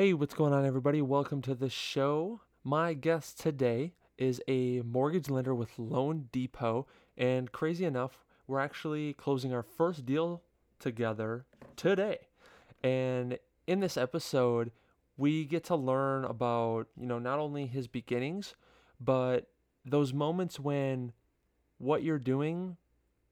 [0.00, 1.02] Hey, what's going on, everybody?
[1.02, 2.40] Welcome to the show.
[2.64, 6.86] My guest today is a mortgage lender with Loan Depot,
[7.18, 10.40] and crazy enough, we're actually closing our first deal
[10.78, 11.44] together
[11.76, 12.16] today.
[12.82, 14.72] And in this episode,
[15.18, 18.54] we get to learn about, you know, not only his beginnings,
[18.98, 19.48] but
[19.84, 21.12] those moments when
[21.76, 22.78] what you're doing,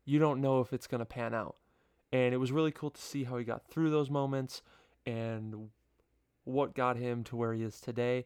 [0.04, 1.56] you don't know if it's going to pan out.
[2.12, 4.60] And it was really cool to see how he got through those moments
[5.06, 5.70] and
[6.48, 8.24] what got him to where he is today.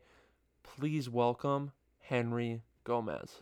[0.62, 3.40] Please welcome Henry Gomez.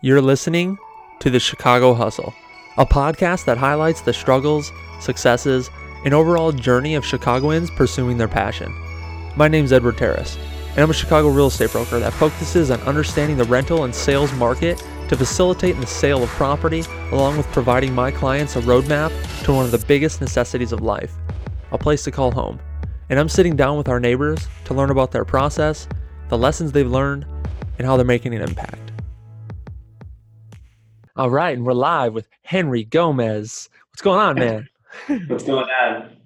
[0.00, 0.78] You're listening
[1.18, 2.32] to the Chicago Hustle,
[2.78, 4.70] a podcast that highlights the struggles,
[5.00, 5.70] successes,
[6.04, 8.72] and overall journey of Chicagoans pursuing their passion.
[9.34, 10.38] My name's Edward Terrace,
[10.70, 14.32] and I'm a Chicago real estate broker that focuses on understanding the rental and sales
[14.34, 19.10] market to facilitate the sale of property, along with providing my clients a roadmap
[19.44, 21.16] to one of the biggest necessities of life
[21.72, 22.60] a place to call home
[23.08, 25.88] and I'm sitting down with our neighbors to learn about their process,
[26.28, 27.26] the lessons they've learned,
[27.78, 28.92] and how they're making an impact.
[31.16, 33.68] All right, and we're live with Henry Gomez.
[33.90, 34.68] What's going on, man?
[35.28, 36.16] What's going on?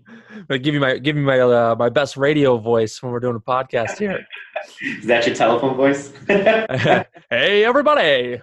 [0.48, 3.36] I give you my give me my uh, my best radio voice when we're doing
[3.36, 4.26] a podcast here.
[4.82, 6.12] Is that your telephone voice?
[6.28, 8.40] hey, everybody!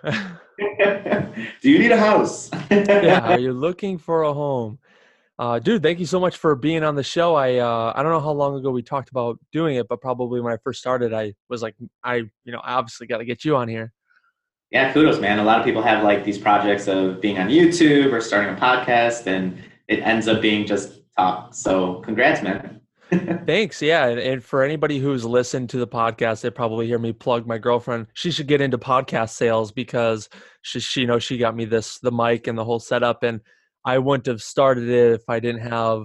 [1.61, 2.49] Do you need a house?
[2.71, 4.79] yeah, are you looking for a home?
[5.39, 7.35] Uh, dude, thank you so much for being on the show.
[7.35, 10.41] I uh, I don't know how long ago we talked about doing it, but probably
[10.41, 13.45] when I first started, I was like, I you know, I obviously got to get
[13.45, 13.93] you on here.
[14.71, 15.39] Yeah, kudos, man.
[15.39, 18.57] A lot of people have like these projects of being on YouTube or starting a
[18.57, 21.53] podcast, and it ends up being just talk.
[21.53, 22.81] So, congrats, man.
[23.45, 23.81] Thanks.
[23.81, 27.45] Yeah, and, and for anybody who's listened to the podcast, they probably hear me plug
[27.45, 28.07] my girlfriend.
[28.13, 30.29] She should get into podcast sales because
[30.63, 33.39] she, she you know, she got me this the mic and the whole setup and
[33.87, 36.03] I wouldn't have started it if I didn't have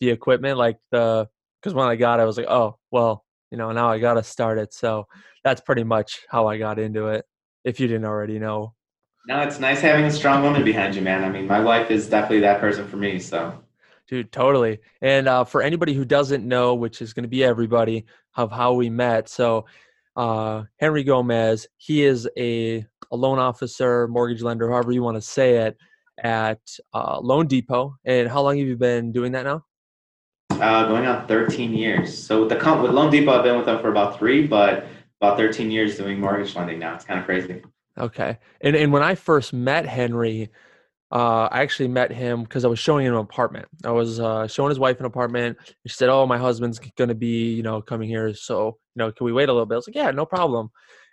[0.00, 0.58] the equipment.
[0.58, 1.26] Like the
[1.60, 4.14] because when I got, it, I was like, oh well, you know, now I got
[4.14, 4.74] to start it.
[4.74, 5.06] So
[5.42, 7.24] that's pretty much how I got into it.
[7.64, 8.74] If you didn't already know.
[9.26, 11.24] No, it's nice having a strong woman behind you, man.
[11.24, 13.18] I mean, my wife is definitely that person for me.
[13.18, 13.60] So.
[14.06, 14.78] Dude, totally.
[15.00, 18.04] And uh, for anybody who doesn't know, which is going to be everybody,
[18.36, 19.28] of how we met.
[19.28, 19.64] So,
[20.14, 25.22] uh, Henry Gomez, he is a, a loan officer, mortgage lender, however you want to
[25.22, 25.76] say it
[26.22, 26.60] at
[26.92, 27.96] uh, Loan Depot.
[28.04, 29.64] And how long have you been doing that now?
[30.50, 32.16] Uh, going on 13 years.
[32.16, 34.86] So with the comp- with Loan Depot, I've been with them for about three, but
[35.20, 36.94] about 13 years doing mortgage lending now.
[36.94, 37.62] It's kind of crazy.
[37.98, 38.38] Okay.
[38.60, 40.50] And and when I first met Henry,
[41.12, 43.68] uh, I actually met him because I was showing him an apartment.
[43.84, 45.56] I was uh, showing his wife an apartment.
[45.86, 48.34] She said, "Oh, my husband's going to be, you know, coming here.
[48.34, 50.70] So, you know, can we wait a little bit?" I was like, "Yeah, no problem."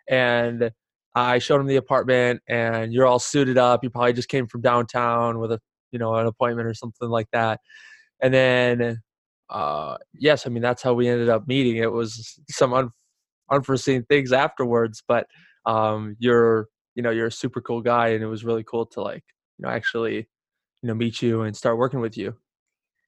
[0.10, 0.72] And
[1.16, 3.84] I showed him the apartment, and you're all suited up.
[3.84, 5.60] You probably just came from downtown with a
[5.92, 7.60] you know an appointment or something like that.
[8.22, 9.02] And then,
[9.50, 11.78] uh, yes, I mean that's how we ended up meeting.
[11.78, 12.92] It was some un-
[13.52, 15.28] unforeseen things afterwards, but
[15.66, 19.02] um, you're you know you're a super cool guy, and it was really cool to
[19.02, 19.24] like
[19.58, 22.36] you know actually you know meet you and start working with you.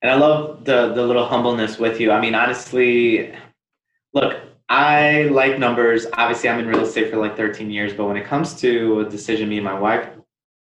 [0.01, 2.11] And I love the the little humbleness with you.
[2.11, 3.33] I mean, honestly,
[4.13, 4.37] look,
[4.69, 6.07] I like numbers.
[6.13, 9.09] Obviously, I'm in real estate for like 13 years, but when it comes to a
[9.09, 10.09] decision me and my wife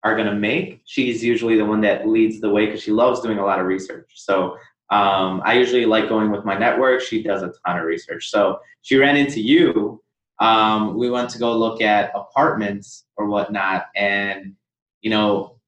[0.03, 3.21] are going to make, she's usually the one that leads the way because she loves
[3.21, 4.11] doing a lot of research.
[4.15, 4.57] So
[4.91, 7.03] um, I usually like going with my network.
[7.03, 8.31] She does a ton of research.
[8.31, 10.03] So she ran into you.
[10.39, 13.87] Um, we went to go look at apartments or whatnot.
[13.95, 14.55] And,
[15.03, 15.59] you know,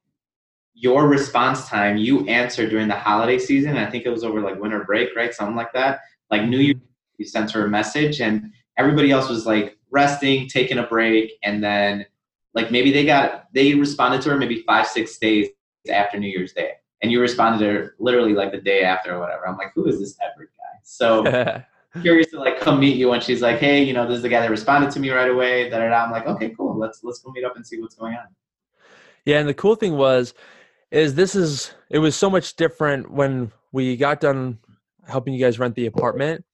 [0.73, 3.77] your response time, you answered during the holiday season.
[3.77, 5.33] I think it was over like winter break, right?
[5.33, 6.01] Something like that.
[6.31, 6.75] Like New Year
[7.19, 11.63] you sent her a message and everybody else was like resting taking a break and
[11.63, 12.05] then
[12.55, 15.49] like maybe they got they responded to her maybe five six days
[15.91, 16.73] after new year's day
[17.03, 19.47] and you responded to her literally like the day after or whatever.
[19.47, 20.79] I'm like who is this edward guy?
[20.83, 21.63] So
[22.03, 24.29] curious to like come meet you and she's like hey you know this is the
[24.29, 26.05] guy that responded to me right away da, da, da.
[26.05, 26.77] i'm like okay cool.
[26.77, 28.27] Let's let's go meet up and see what's going on.
[29.25, 30.35] Yeah and the cool thing was
[30.91, 34.59] is this is it was so much different when we got done
[35.07, 36.45] helping you guys rent the apartment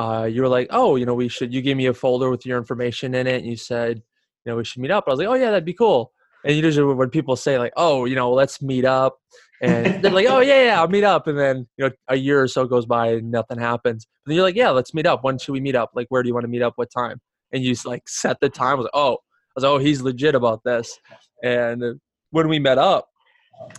[0.00, 2.46] uh, you were like, oh, you know, we should, you gave me a folder with
[2.46, 3.42] your information in it.
[3.42, 5.04] And you said, you know, we should meet up.
[5.06, 6.12] I was like, oh, yeah, that'd be cool.
[6.44, 9.18] And usually when people say, like, oh, you know, let's meet up,
[9.62, 11.26] and they're like, oh, yeah, yeah, I'll meet up.
[11.26, 14.06] And then, you know, a year or so goes by and nothing happens.
[14.24, 15.22] And then you're like, yeah, let's meet up.
[15.22, 15.90] When should we meet up?
[15.94, 16.72] Like, where do you want to meet up?
[16.76, 17.20] What time?
[17.52, 18.72] And you like set the time.
[18.72, 20.98] I was like, oh, I was like, oh, he's legit about this.
[21.44, 23.09] And when we met up,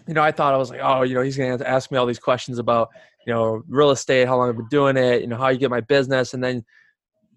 [0.08, 1.98] you know, I thought I was like, oh, you know, he's going to ask me
[1.98, 2.90] all these questions about,
[3.26, 5.70] you know, real estate, how long I've been doing it, you know, how you get
[5.70, 6.34] my business.
[6.34, 6.64] And then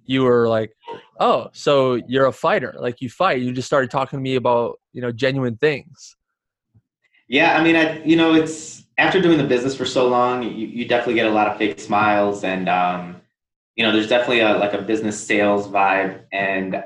[0.06, 0.72] you were like,
[1.20, 2.74] oh, so you're a fighter.
[2.78, 3.40] Like you fight.
[3.40, 6.16] You just started talking to me about, you know, genuine things.
[7.28, 7.58] Yeah.
[7.58, 10.86] I mean, I, you know, it's after doing the business for so long, you, you
[10.86, 12.44] definitely get a lot of fake smiles.
[12.44, 13.20] And, um,
[13.76, 16.84] you know, there's definitely a like a business sales vibe, and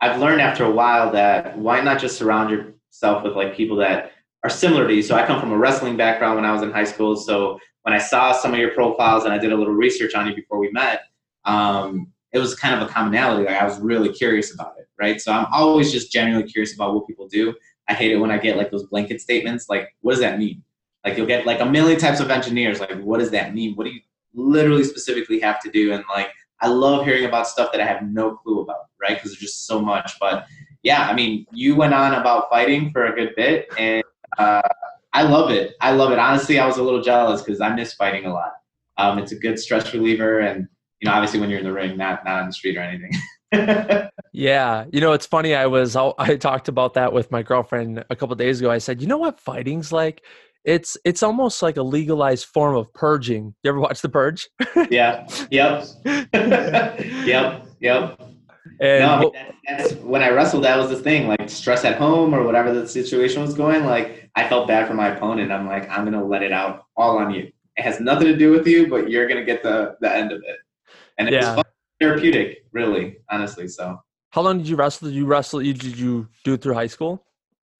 [0.00, 4.12] I've learned after a while that why not just surround yourself with like people that
[4.46, 5.02] are similar to you.
[5.02, 7.16] So I come from a wrestling background when I was in high school.
[7.16, 10.28] So when I saw some of your profiles and I did a little research on
[10.28, 11.00] you before we met,
[11.44, 13.44] um, it was kind of a commonality.
[13.44, 15.20] Like I was really curious about it, right?
[15.20, 17.54] So I'm always just genuinely curious about what people do.
[17.88, 19.68] I hate it when I get like those blanket statements.
[19.68, 20.62] Like, what does that mean?
[21.04, 22.78] Like you'll get like a million types of engineers.
[22.78, 23.74] Like, what does that mean?
[23.74, 24.00] What do you
[24.32, 25.92] literally specifically have to do?
[25.92, 29.16] And like, I love hearing about stuff that I have no clue about, right?
[29.16, 30.12] Because there's just so much.
[30.20, 30.46] But
[30.82, 34.04] yeah, I mean, you went on about fighting for a good bit, and
[34.38, 34.62] uh,
[35.12, 35.74] I love it.
[35.80, 36.18] I love it.
[36.18, 38.52] Honestly, I was a little jealous because I miss fighting a lot.
[38.98, 40.68] Um, it's a good stress reliever, and
[41.00, 43.12] you know, obviously when you're in the ring, not not on the street or anything.
[44.32, 45.54] yeah, you know, it's funny.
[45.54, 48.70] I was I talked about that with my girlfriend a couple days ago.
[48.70, 50.22] I said, you know what fighting's like?
[50.64, 53.54] It's it's almost like a legalized form of purging.
[53.62, 54.48] You ever watch The Purge?
[54.90, 55.26] yeah.
[55.50, 55.86] Yep.
[57.24, 57.66] yep.
[57.80, 58.20] Yep.
[58.80, 60.64] And no, I mean, that, that's when I wrestled.
[60.64, 63.84] That was the thing, like stress at home or whatever the situation was going.
[63.84, 65.50] Like I felt bad for my opponent.
[65.50, 67.50] I'm like, I'm gonna let it out all on you.
[67.76, 70.42] It has nothing to do with you, but you're gonna get the the end of
[70.46, 70.58] it.
[71.18, 71.56] And it yeah.
[71.56, 71.64] was
[72.00, 73.68] therapeutic, really, honestly.
[73.68, 74.00] So.
[74.30, 75.08] How long did you wrestle?
[75.08, 75.60] Did you wrestle?
[75.60, 77.24] Did you do it through high school?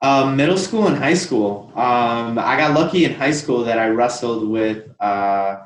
[0.01, 1.71] Uh, middle school and high school.
[1.75, 5.59] Um, I got lucky in high school that I wrestled with uh,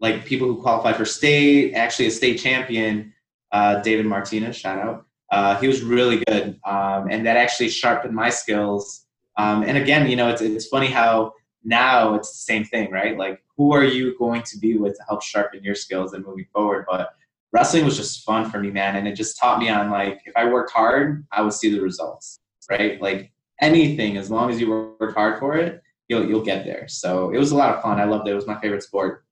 [0.00, 1.72] like people who qualified for state.
[1.72, 3.13] Actually, a state champion,
[3.54, 4.56] uh, David Martinez.
[4.56, 5.06] Shout out.
[5.30, 9.06] Uh, he was really good, um, and that actually sharpened my skills.
[9.38, 13.16] Um, and again, you know, it's it's funny how now it's the same thing, right?
[13.16, 16.46] Like, who are you going to be with to help sharpen your skills and moving
[16.52, 16.84] forward?
[16.88, 17.14] But
[17.52, 20.36] wrestling was just fun for me, man, and it just taught me on like if
[20.36, 23.00] I worked hard, I would see the results, right?
[23.00, 24.68] Like anything, as long as you
[24.98, 26.88] work hard for it, you'll you'll get there.
[26.88, 28.00] So it was a lot of fun.
[28.00, 28.32] I loved it.
[28.32, 29.24] It was my favorite sport.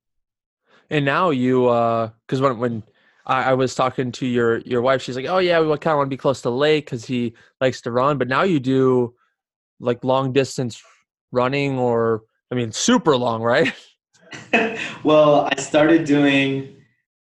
[0.91, 2.83] And now you, because uh, when when
[3.27, 5.99] I, I, was talking to your your wife, she's like, "Oh yeah, we kind of
[5.99, 9.15] want to be close to lake because he likes to run." But now you do
[9.81, 10.83] like long distance
[11.31, 13.73] running, or I mean, super long, right?
[15.05, 16.77] well, I started doing.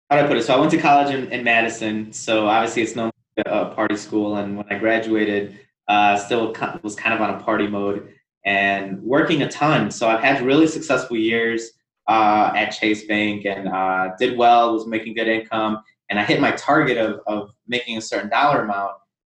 [0.09, 0.43] How do I put it?
[0.43, 2.11] So I went to college in, in Madison.
[2.11, 3.11] So obviously, it's known
[3.45, 4.37] a party school.
[4.37, 8.13] And when I graduated, uh, still was kind of on a party mode
[8.45, 9.91] and working a ton.
[9.91, 11.71] So I've had really successful years
[12.09, 16.41] uh, at Chase Bank and uh, did well, was making good income, and I hit
[16.41, 18.93] my target of, of making a certain dollar amount,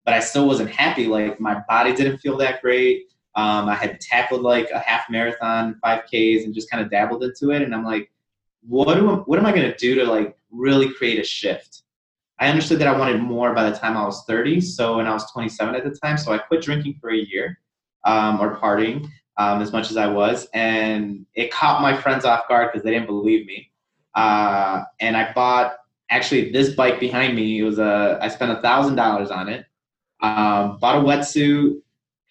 [0.04, 1.06] but I still wasn't happy.
[1.06, 3.06] Like my body didn't feel that great.
[3.34, 7.50] Um, I had tackled like a half marathon, 5Ks, and just kind of dabbled into
[7.50, 7.62] it.
[7.62, 8.10] And I'm like,
[8.62, 11.82] what do I, what am I going to do to like really create a shift?
[12.38, 14.60] I understood that I wanted more by the time I was 30.
[14.60, 16.16] So, and I was 27 at the time.
[16.16, 17.58] So I quit drinking for a year
[18.04, 19.08] um, or partying
[19.40, 20.46] um, as much as I was.
[20.52, 23.70] And it caught my friends off guard because they didn't believe me.
[24.14, 25.76] Uh, and I bought
[26.10, 27.58] actually this bike behind me.
[27.58, 29.64] It was a, I spent a thousand dollars on it.
[30.20, 31.80] Um, bought a wetsuit,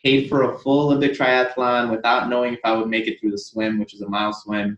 [0.06, 3.40] paid for a full Olympic triathlon without knowing if I would make it through the
[3.40, 4.78] swim, which is a mile swim.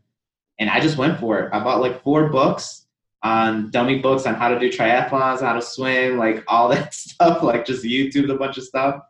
[0.57, 1.50] And I just went for it.
[1.51, 2.86] I bought like four books
[3.24, 7.44] on dummy books on how to do triathlons, how to swim, like all that stuff,
[7.44, 9.01] like just YouTube a bunch of stuff.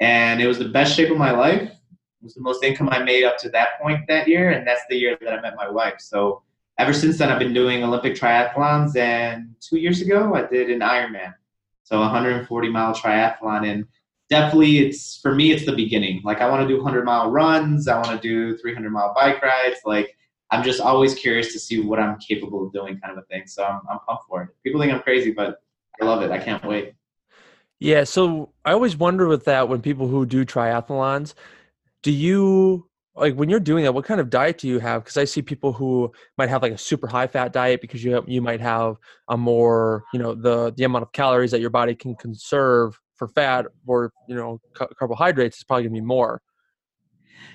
[0.00, 1.70] And it was the best shape of my life.
[2.22, 4.96] Was the most income I made up to that point that year, and that's the
[4.96, 6.00] year that I met my wife.
[6.00, 6.42] So
[6.78, 8.96] ever since then, I've been doing Olympic triathlons.
[8.96, 11.34] And two years ago, I did an Ironman,
[11.82, 13.70] so 140 mile triathlon.
[13.70, 13.86] And
[14.28, 16.22] definitely, it's for me, it's the beginning.
[16.24, 17.88] Like I want to do 100 mile runs.
[17.88, 19.80] I want to do 300 mile bike rides.
[19.84, 20.16] Like
[20.50, 23.46] I'm just always curious to see what I'm capable of doing, kind of a thing.
[23.46, 24.48] So I'm, I'm pumped for it.
[24.64, 25.62] People think I'm crazy, but
[26.00, 26.30] I love it.
[26.30, 26.94] I can't wait.
[27.78, 28.04] Yeah.
[28.04, 31.34] So I always wonder with that when people who do triathlons,
[32.02, 33.92] do you like when you're doing that?
[33.92, 35.04] What kind of diet do you have?
[35.04, 38.12] Because I see people who might have like a super high fat diet because you
[38.12, 38.96] have, you might have
[39.28, 43.28] a more you know the the amount of calories that your body can conserve for
[43.28, 44.60] fat or you know
[44.98, 46.40] carbohydrates is probably gonna be more.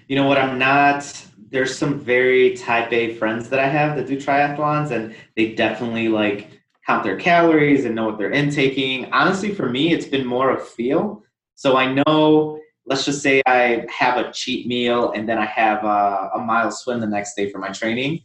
[0.07, 0.37] You know what?
[0.37, 5.15] I'm not there's some very type A friends that I have that do triathlons, and
[5.35, 9.11] they definitely like count their calories and know what they're intaking.
[9.11, 11.23] Honestly, for me, it's been more of feel.
[11.55, 15.83] So I know, let's just say I have a cheat meal and then I have
[15.83, 18.21] a, a mile swim the next day for my training.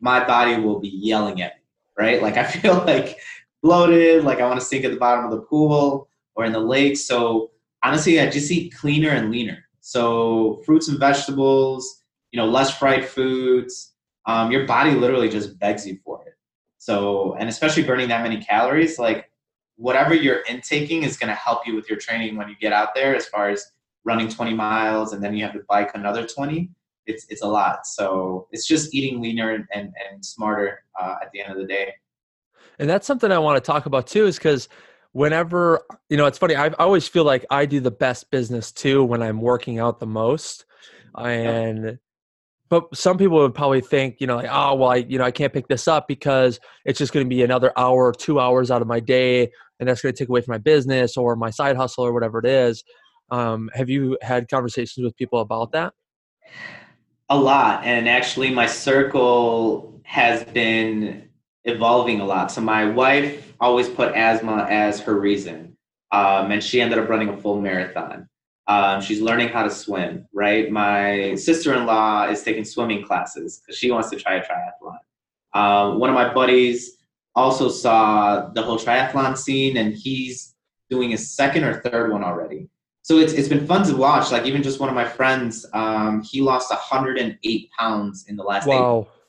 [0.00, 1.62] My body will be yelling at me,
[1.98, 2.22] right?
[2.22, 3.18] Like I feel like
[3.62, 6.60] bloated, like I want to sink at the bottom of the pool or in the
[6.60, 6.96] lake.
[6.96, 7.50] So
[7.82, 9.58] honestly, I just eat cleaner and leaner.
[9.80, 13.92] So fruits and vegetables, you know, less fried foods.
[14.26, 16.34] Um, your body literally just begs you for it.
[16.78, 19.30] So, and especially burning that many calories, like
[19.76, 22.94] whatever you're intaking is going to help you with your training when you get out
[22.94, 23.14] there.
[23.14, 23.72] As far as
[24.04, 26.70] running 20 miles and then you have to bike another 20,
[27.06, 27.86] it's it's a lot.
[27.86, 31.66] So it's just eating leaner and and, and smarter uh, at the end of the
[31.66, 31.92] day.
[32.78, 34.68] And that's something I want to talk about too, is because
[35.12, 39.04] whenever, you know, it's funny, I always feel like I do the best business too
[39.04, 40.66] when I'm working out the most.
[41.16, 41.98] And,
[42.68, 45.30] but some people would probably think, you know, like, oh, well, I, you know, I
[45.30, 48.72] can't pick this up because it's just going to be another hour or two hours
[48.72, 49.52] out of my day.
[49.78, 52.40] And that's going to take away from my business or my side hustle or whatever
[52.40, 52.82] it is.
[53.30, 55.94] Um, have you had conversations with people about that?
[57.30, 57.84] A lot.
[57.84, 61.28] And actually, my circle has been
[61.64, 62.52] evolving a lot.
[62.52, 65.76] So, my wife always put asthma as her reason.
[66.12, 68.28] Um, and she ended up running a full marathon.
[68.66, 70.70] Um, she's learning how to swim, right?
[70.70, 74.98] My sister in law is taking swimming classes because she wants to try a triathlon.
[75.52, 76.98] Um, one of my buddies
[77.34, 80.54] also saw the whole triathlon scene and he's
[80.88, 82.68] doing his second or third one already
[83.04, 84.32] so it's it's been fun to watch.
[84.32, 88.66] Like even just one of my friends, um, he lost 108 pounds in the last
[88.66, 89.02] wow.
[89.02, 89.20] eight.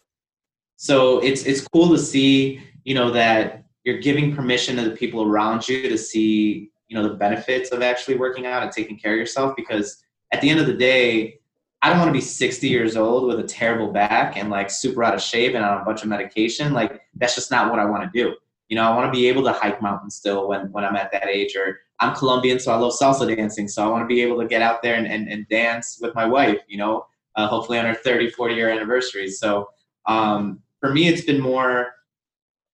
[0.77, 5.23] So it's it's cool to see, you know, that you're giving permission to the people
[5.23, 9.11] around you to see, you know, the benefits of actually working out and taking care
[9.11, 9.57] of yourself.
[9.57, 10.01] Because
[10.31, 11.41] at the end of the day,
[11.81, 15.03] I don't want to be 60 years old with a terrible back and like super
[15.03, 16.71] out of shape and on a bunch of medication.
[16.71, 18.35] Like that's just not what I want to do.
[18.69, 21.11] You know, I want to be able to hike mountains still when when I'm at
[21.11, 23.67] that age or I'm Colombian, so I love salsa dancing.
[23.67, 26.13] So I want to be able to get out there and, and, and dance with
[26.13, 29.29] my wife, you know, uh, hopefully on our 30, 40 year anniversary.
[29.29, 29.69] So
[30.05, 31.93] um, for me, it's been more,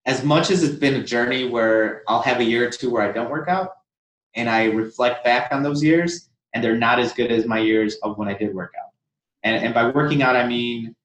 [0.06, 3.02] as much as it's been a journey where I'll have a year or two where
[3.02, 3.70] I don't work out
[4.34, 7.96] and I reflect back on those years and they're not as good as my years
[8.02, 8.90] of when I did work out.
[9.44, 10.96] And, and by working out, I mean,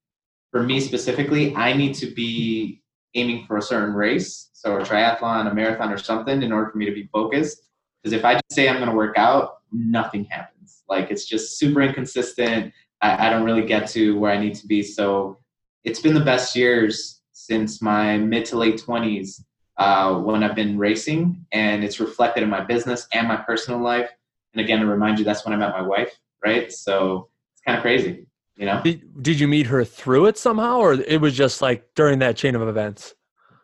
[0.52, 2.82] for me specifically, I need to be
[3.14, 6.78] aiming for a certain race, so a triathlon, a marathon, or something, in order for
[6.78, 7.67] me to be focused
[8.08, 10.84] because if I just say I'm going to work out, nothing happens.
[10.88, 12.74] Like it's just super inconsistent.
[13.02, 14.82] I, I don't really get to where I need to be.
[14.82, 15.40] So
[15.84, 19.42] it's been the best years since my mid to late 20s
[19.78, 24.10] uh, when I've been racing, and it's reflected in my business and my personal life.
[24.54, 26.72] And again, to remind you, that's when I met my wife, right?
[26.72, 28.82] So it's kind of crazy, you know.
[28.84, 32.38] Did, did you meet her through it somehow, or it was just like during that
[32.38, 33.14] chain of events?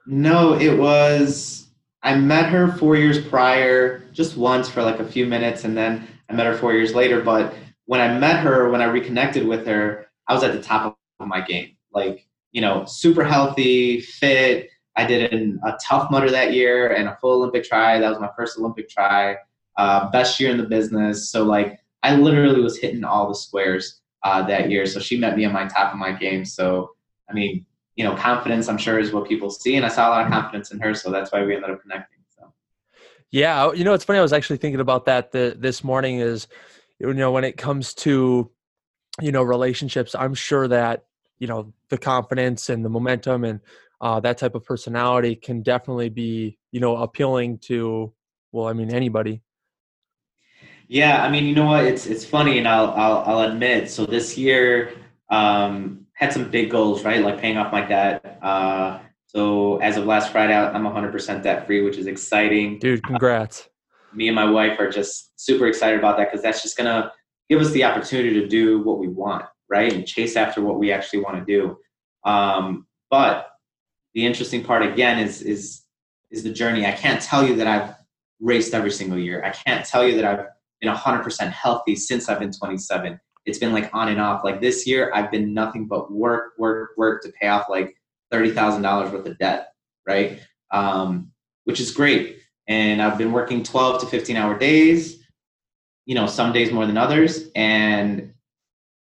[0.05, 1.62] No, it was
[2.03, 6.07] I met her four years prior, just once for like a few minutes, and then
[6.29, 7.22] I met her four years later.
[7.22, 7.53] But
[7.86, 11.27] when I met her, when I reconnected with her, I was at the top of
[11.27, 11.77] my game.
[11.93, 14.69] Like, you know, super healthy, fit.
[14.95, 18.00] I did an, a Tough Mudder that year and a full Olympic tri.
[18.00, 19.38] That was my first Olympic tri.
[19.77, 21.31] Uh, best year in the business.
[21.31, 24.86] So, like, I literally was hitting all the squares uh, that year.
[24.86, 26.45] So she met me on my top of my game.
[26.45, 26.91] So,
[27.29, 29.75] I mean, you know, confidence, I'm sure, is what people see.
[29.75, 30.93] And I saw a lot of confidence in her.
[30.93, 32.19] So that's why we ended up connecting.
[32.35, 32.53] So,
[33.31, 33.71] yeah.
[33.71, 34.19] You know, it's funny.
[34.19, 36.47] I was actually thinking about that the, this morning is,
[37.00, 38.50] you know, when it comes to,
[39.21, 41.05] you know, relationships, I'm sure that,
[41.38, 43.59] you know, the confidence and the momentum and
[44.01, 48.13] uh, that type of personality can definitely be, you know, appealing to,
[48.51, 49.41] well, I mean, anybody.
[50.88, 51.85] Yeah, I mean, you know what?
[51.85, 53.89] It's it's funny, and I'll I'll, I'll admit.
[53.89, 54.93] So this year,
[55.29, 57.22] um, had some big goals, right?
[57.22, 58.39] Like paying off my debt.
[58.41, 62.79] Uh, so as of last Friday, I'm 100% debt free, which is exciting.
[62.79, 63.62] Dude, congrats.
[63.62, 67.12] Uh, me and my wife are just super excited about that because that's just gonna
[67.50, 69.91] give us the opportunity to do what we want, right?
[69.91, 71.77] And chase after what we actually want to do.
[72.29, 73.48] Um, but
[74.13, 75.84] the interesting part again is is
[76.29, 76.86] is the journey.
[76.86, 77.96] I can't tell you that I've
[78.39, 79.43] raced every single year.
[79.43, 80.46] I can't tell you that I've
[80.82, 84.43] been 100% healthy since I've been 27 it's been like on and off.
[84.43, 87.95] Like this year, I've been nothing but work, work, work to pay off like
[88.31, 89.73] thirty thousand dollars worth of debt,
[90.07, 90.39] right?
[90.71, 91.31] Um,
[91.65, 92.39] which is great.
[92.67, 95.19] And I've been working twelve to fifteen hour days.
[96.05, 98.33] You know, some days more than others, and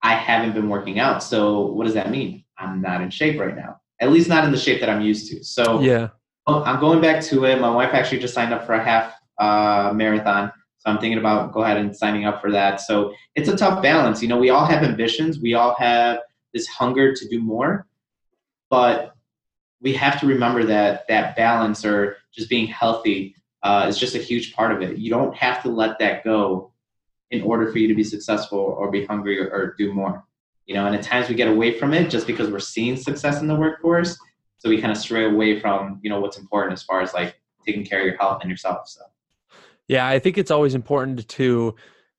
[0.02, 1.22] I haven't been working out.
[1.22, 2.44] So what does that mean?
[2.58, 3.80] I'm not in shape right now.
[4.00, 5.44] At least not in the shape that I'm used to.
[5.44, 6.08] So yeah,
[6.46, 7.60] I'm going back to it.
[7.60, 11.52] My wife actually just signed up for a half uh, marathon so I'm thinking about
[11.52, 12.80] go ahead and signing up for that.
[12.80, 14.22] So it's a tough balance.
[14.22, 15.38] You know, we all have ambitions.
[15.38, 16.20] We all have
[16.54, 17.86] this hunger to do more,
[18.70, 19.14] but
[19.82, 24.18] we have to remember that that balance or just being healthy uh, is just a
[24.18, 24.96] huge part of it.
[24.96, 26.72] You don't have to let that go
[27.30, 30.24] in order for you to be successful or be hungry or, or do more.
[30.64, 33.42] You know, and at times we get away from it just because we're seeing success
[33.42, 34.18] in the workforce.
[34.58, 37.38] So we kind of stray away from, you know, what's important as far as like
[37.66, 38.88] taking care of your health and yourself.
[38.88, 39.02] So
[39.90, 41.74] yeah, I think it's always important to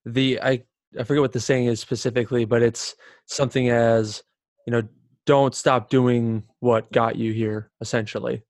[0.06, 0.62] the I
[1.00, 2.96] I forget what the saying is specifically, but it's
[3.28, 4.22] something as
[4.68, 4.84] you know,
[5.26, 8.44] don't stop doing what got you here, essentially.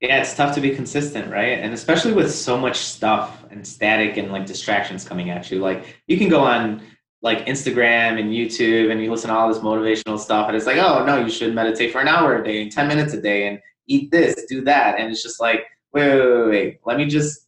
[0.00, 1.60] Yeah, it's tough to be consistent, right?
[1.60, 5.60] And especially with so much stuff and static and like distractions coming at you.
[5.60, 6.82] Like you can go on
[7.22, 10.78] like Instagram and YouTube and you listen to all this motivational stuff and it's like,
[10.78, 13.46] oh no, you should meditate for an hour a day and 10 minutes a day.
[13.46, 14.98] And eat this, do that.
[14.98, 16.80] And it's just like, wait, wait, wait, wait.
[16.84, 17.45] Let me just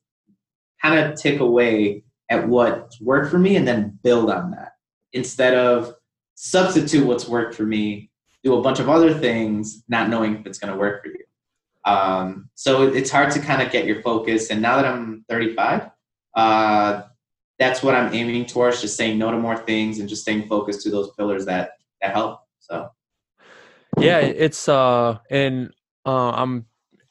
[0.82, 4.72] kind of tick away at what's worked for me and then build on that
[5.12, 5.94] instead of
[6.34, 8.10] substitute what's worked for me,
[8.44, 11.24] do a bunch of other things, not knowing if it's going to work for you.
[11.84, 14.50] Um, so it's hard to kind of get your focus.
[14.50, 15.90] And now that I'm 35,
[16.34, 17.02] uh,
[17.58, 20.82] that's what I'm aiming towards, just saying no to more things and just staying focused
[20.82, 22.40] to those pillars that, that help.
[22.60, 22.90] So.
[23.98, 25.72] Yeah, it's, uh, and,
[26.06, 26.66] uh, I'm,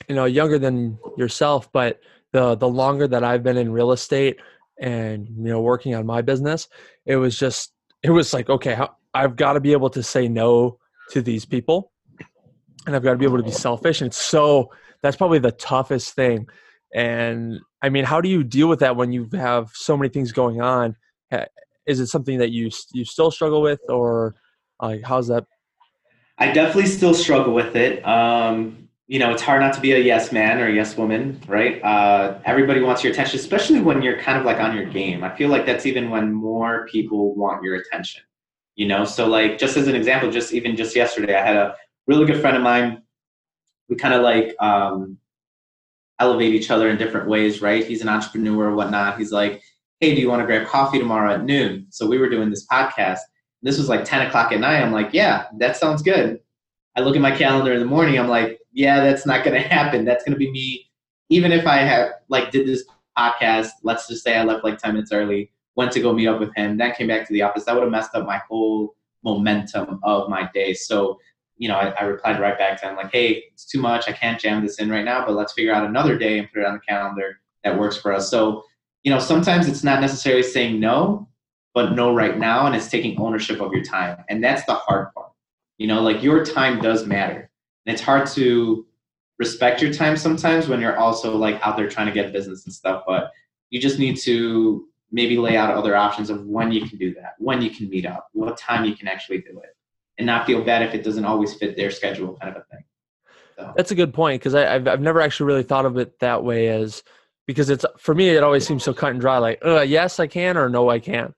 [0.07, 1.99] you know, younger than yourself, but
[2.33, 4.37] the, the longer that I've been in real estate
[4.79, 6.67] and, you know, working on my business,
[7.05, 8.77] it was just, it was like, okay,
[9.13, 10.79] I've got to be able to say no
[11.11, 11.91] to these people
[12.85, 14.01] and I've got to be able to be selfish.
[14.01, 14.71] And it's so
[15.03, 16.47] that's probably the toughest thing.
[16.95, 20.31] And I mean, how do you deal with that when you have so many things
[20.31, 20.95] going on?
[21.85, 24.35] Is it something that you you still struggle with, or
[24.81, 25.45] like how's that?
[26.37, 28.05] I definitely still struggle with it.
[28.05, 31.81] Um, you know, it's hard not to be a yes man or yes woman, right?
[31.81, 35.23] Uh, everybody wants your attention, especially when you're kind of like on your game.
[35.23, 38.21] I feel like that's even when more people want your attention.
[38.75, 41.75] You know, so like just as an example, just even just yesterday, I had a
[42.05, 43.01] really good friend of mine.
[43.89, 45.17] We kind of like um,
[46.19, 47.85] elevate each other in different ways, right?
[47.85, 49.17] He's an entrepreneur, whatnot.
[49.17, 49.61] He's like,
[50.01, 51.87] hey, do you want to grab coffee tomorrow at noon?
[51.89, 53.19] So we were doing this podcast.
[53.63, 54.81] This was like 10 o'clock at night.
[54.81, 56.39] I'm like, yeah, that sounds good.
[56.95, 58.19] I look at my calendar in the morning.
[58.19, 60.05] I'm like, yeah, that's not going to happen.
[60.05, 60.89] That's going to be me.
[61.29, 62.85] Even if I have like did this
[63.17, 66.39] podcast, let's just say I left like 10 minutes early, went to go meet up
[66.39, 67.65] with him, then came back to the office.
[67.65, 70.75] That would have messed up my whole momentum of my day.
[70.75, 71.17] So
[71.57, 74.07] you know, I, I, replied right back to him like, "Hey, it's too much.
[74.07, 76.61] I can't jam this in right now, but let's figure out another day and put
[76.61, 78.63] it on the calendar that works for us." So,
[79.01, 81.27] you know, sometimes it's not necessarily saying no,
[81.73, 85.11] but no right now, and it's taking ownership of your time, and that's the hard
[85.15, 85.31] part.
[85.79, 87.46] You know, like your time does matter,
[87.87, 88.85] and it's hard to
[89.39, 92.73] respect your time sometimes when you're also like out there trying to get business and
[92.73, 93.03] stuff.
[93.07, 93.31] But
[93.71, 97.33] you just need to maybe lay out other options of when you can do that,
[97.39, 99.77] when you can meet up, what time you can actually do it
[100.17, 102.83] and not feel bad if it doesn't always fit their schedule kind of a thing
[103.57, 103.73] so.
[103.75, 106.69] that's a good point because i've, I've never actually really thought of it that way
[106.69, 107.03] as
[107.45, 110.27] because it's for me it always seems so cut and dry like uh, yes i
[110.27, 111.33] can or no i can't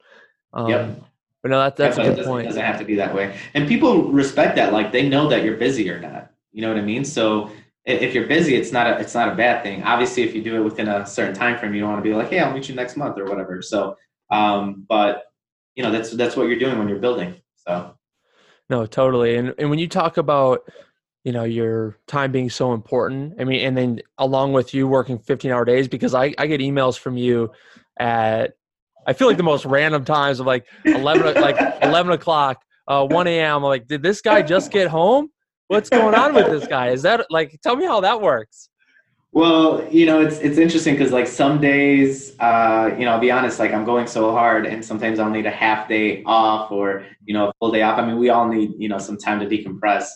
[0.54, 1.04] um, yep.
[1.42, 3.14] but no that, that's yeah, a good it point it doesn't have to be that
[3.14, 6.70] way and people respect that like they know that you're busy or not you know
[6.70, 7.06] what i mean?
[7.06, 7.52] So
[7.86, 9.84] if you're busy it's not a it's not a bad thing.
[9.84, 12.16] Obviously if you do it within a certain time frame you don't want to be
[12.16, 13.62] like hey i'll meet you next month or whatever.
[13.62, 13.96] So
[14.32, 15.24] um, but
[15.76, 17.96] you know that's that's what you're doing when you're building so.
[18.70, 19.36] No, totally.
[19.36, 20.70] And and when you talk about
[21.24, 25.20] you know your time being so important i mean and then along with you working
[25.20, 27.52] 15 hour days because i, I get emails from you
[28.00, 28.54] at
[29.06, 33.28] i feel like the most random times of like 11 like 11 o'clock uh, 1
[33.28, 35.30] a.m like did this guy just get home
[35.70, 38.70] what's going on with this guy is that like tell me how that works
[39.32, 43.30] well, you know, it's it's interesting because like some days, uh, you know, I'll be
[43.30, 47.06] honest, like I'm going so hard, and sometimes I'll need a half day off or
[47.26, 48.00] you know a full day off.
[48.00, 50.08] I mean, we all need you know some time to decompress,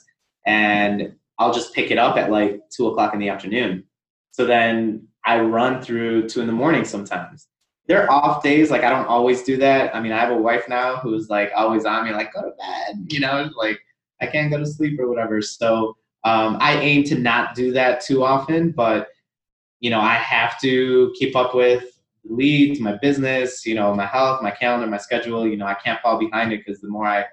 [0.48, 3.84] and I'll just pick it up at like two o'clock in the afternoon.
[4.32, 7.48] So then I run through two in the morning sometimes.
[7.86, 9.96] They're off days, like I don't always do that.
[9.96, 12.52] I mean, I have a wife now who's like always on me, like go to
[12.58, 13.80] bed, you know, like
[14.21, 15.41] I can't go to sleep or whatever.
[15.41, 19.10] So um, I aim to not do that too often, but
[19.80, 21.84] you know, I have to keep up with
[22.23, 25.45] leads, my business, you know, my health, my calendar, my schedule.
[25.45, 27.26] You know, I can't fall behind it because the more I,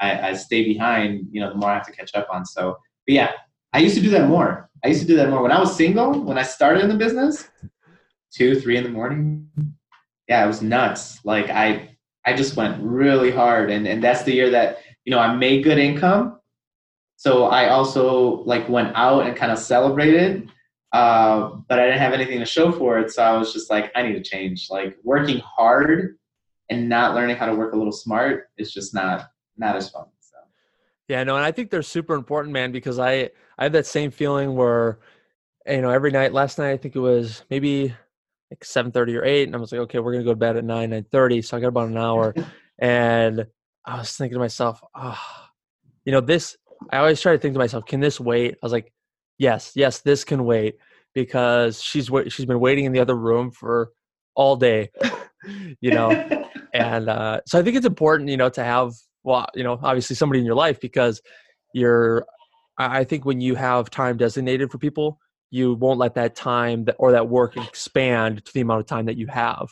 [0.00, 2.46] I, I stay behind, you know, the more I have to catch up on.
[2.46, 3.32] So, but yeah,
[3.74, 4.70] I used to do that more.
[4.82, 6.22] I used to do that more when I was single.
[6.22, 7.48] When I started in the business,
[8.32, 9.50] two, three in the morning.
[10.28, 11.24] Yeah, it was nuts.
[11.24, 15.20] Like I, I just went really hard, and and that's the year that you know
[15.20, 16.38] I made good income
[17.18, 20.48] so I also like went out and kind of celebrated,
[20.92, 23.10] uh, but I didn't have anything to show for it.
[23.10, 24.68] So I was just like, I need to change.
[24.70, 26.16] Like working hard
[26.70, 30.04] and not learning how to work a little smart is just not not as fun.
[30.20, 30.36] So.
[31.08, 34.12] Yeah, no, and I think they're super important, man, because I I have that same
[34.12, 35.00] feeling where
[35.66, 36.32] you know every night.
[36.32, 37.92] Last night I think it was maybe
[38.52, 40.56] like seven thirty or eight, and I was like, okay, we're gonna go to bed
[40.56, 41.42] at nine nine thirty.
[41.42, 42.32] So I got about an hour,
[42.78, 43.44] and
[43.88, 45.48] I was thinking to myself, ah, oh,
[46.04, 46.56] you know this
[46.90, 48.52] I always try to think to myself, can this wait?
[48.54, 48.92] I was like,
[49.38, 50.76] yes, yes, this can wait
[51.14, 53.90] because she's she's been waiting in the other room for
[54.34, 54.90] all day,
[55.80, 56.10] you know.
[56.74, 58.92] and uh, so I think it's important, you know, to have
[59.24, 61.20] well, you know, obviously somebody in your life because
[61.72, 62.24] you're.
[62.80, 65.18] I think when you have time designated for people,
[65.50, 69.06] you won't let that time that, or that work expand to the amount of time
[69.06, 69.68] that you have.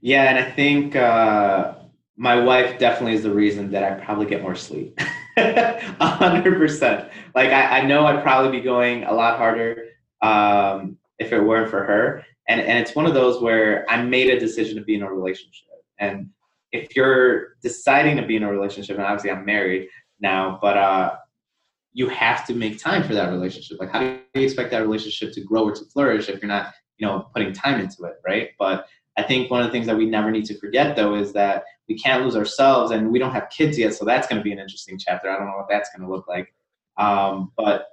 [0.00, 1.74] Yeah, and I think uh,
[2.16, 4.98] my wife definitely is the reason that I probably get more sleep.
[5.36, 7.10] A hundred percent.
[7.34, 9.88] Like I, I know I'd probably be going a lot harder
[10.22, 12.24] um, if it weren't for her.
[12.48, 15.12] And and it's one of those where I made a decision to be in a
[15.12, 15.66] relationship.
[15.98, 16.30] And
[16.72, 19.88] if you're deciding to be in a relationship, and obviously I'm married
[20.20, 21.16] now, but uh,
[21.92, 23.78] you have to make time for that relationship.
[23.80, 26.74] Like, how do you expect that relationship to grow or to flourish if you're not,
[26.98, 28.50] you know, putting time into it, right?
[28.58, 31.32] But I think one of the things that we never need to forget, though, is
[31.34, 34.44] that we can't lose ourselves, and we don't have kids yet, so that's going to
[34.44, 35.30] be an interesting chapter.
[35.30, 36.52] I don't know what that's going to look like,
[36.96, 37.88] um, but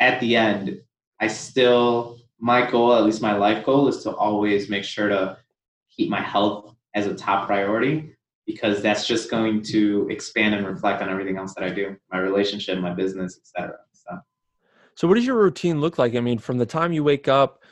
[0.00, 0.80] at the end,
[1.20, 5.38] I still my goal, at least my life goal, is to always make sure to
[5.90, 8.14] keep my health as a top priority
[8.46, 12.18] because that's just going to expand and reflect on everything else that I do, my
[12.18, 13.76] relationship, my business, etc.
[13.92, 14.18] So.
[14.94, 16.14] so what does your routine look like?
[16.14, 17.62] I mean, from the time you wake up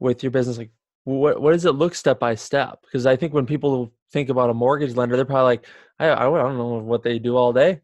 [0.00, 0.70] with your business, like
[1.04, 2.80] what what does it look step by step?
[2.82, 5.66] Because I think when people think about a mortgage lender, they're probably like,
[5.98, 7.80] I, I don't know what they do all day.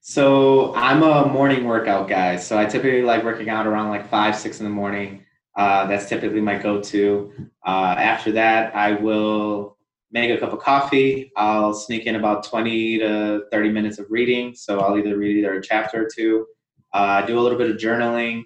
[0.00, 2.36] So I'm a morning workout guy.
[2.36, 5.24] So I typically like working out around like five, six in the morning.
[5.56, 7.32] Uh, that's typically my go-to.
[7.64, 9.76] Uh, after that, I will
[10.10, 11.30] make a cup of coffee.
[11.36, 14.54] I'll sneak in about 20 to 30 minutes of reading.
[14.54, 16.46] So I'll either read either a chapter or two.
[16.92, 18.42] Uh, do a little bit of journaling.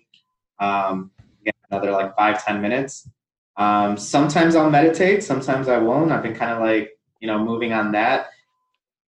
[0.59, 1.11] Um,
[1.71, 3.09] another like five, 10 minutes.
[3.57, 5.25] Um, sometimes I'll meditate.
[5.25, 6.13] Sometimes I won't.
[6.13, 6.91] I've been kind of like,
[7.21, 8.29] you know, moving on that.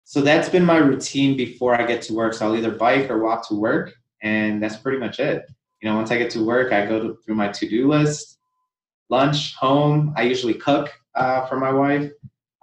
[0.04, 2.34] So that's been my routine before I get to work.
[2.34, 3.92] So I'll either bike or walk to work.
[4.22, 5.44] And that's pretty much it.
[5.82, 8.38] You know, once I get to work, I go to, through my to-do list,
[9.10, 10.14] lunch, home.
[10.16, 12.10] I usually cook uh, for my wife.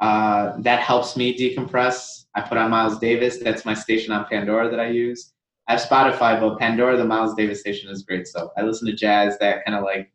[0.02, 2.26] Uh, that helps me decompress.
[2.36, 3.38] I put on Miles Davis.
[3.40, 5.34] That's my station on Pandora that I use.
[5.68, 8.28] I have Spotify, but Pandora, the Miles Davis station, is great.
[8.28, 9.38] So I listen to jazz.
[9.40, 10.12] That kind of like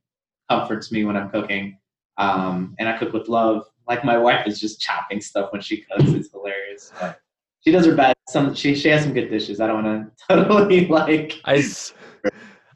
[0.50, 1.78] comforts me when I'm cooking.
[2.18, 3.64] Um, and I cook with love.
[3.88, 6.10] Like my wife is just chopping stuff when she cooks.
[6.10, 6.92] It's hilarious.
[7.00, 7.20] But
[7.64, 8.16] she does her best.
[8.28, 9.60] Some she she has some good dishes.
[9.60, 11.40] I don't want to totally like.
[11.44, 11.62] I.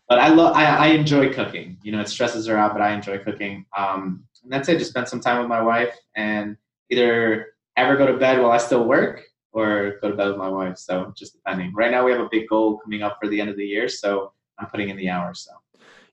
[0.08, 0.56] But I love.
[0.56, 1.78] I, I enjoy cooking.
[1.82, 3.64] You know, it stresses her out, but I enjoy cooking.
[3.76, 4.78] Um, and that's it.
[4.78, 6.56] Just spend some time with my wife and
[6.90, 10.37] either have her go to bed while I still work or go to bed with
[10.37, 10.76] my wife.
[10.76, 11.72] So just depending.
[11.74, 13.88] Right now we have a big goal coming up for the end of the year,
[13.88, 15.46] so I'm putting in the hours.
[15.48, 15.52] So.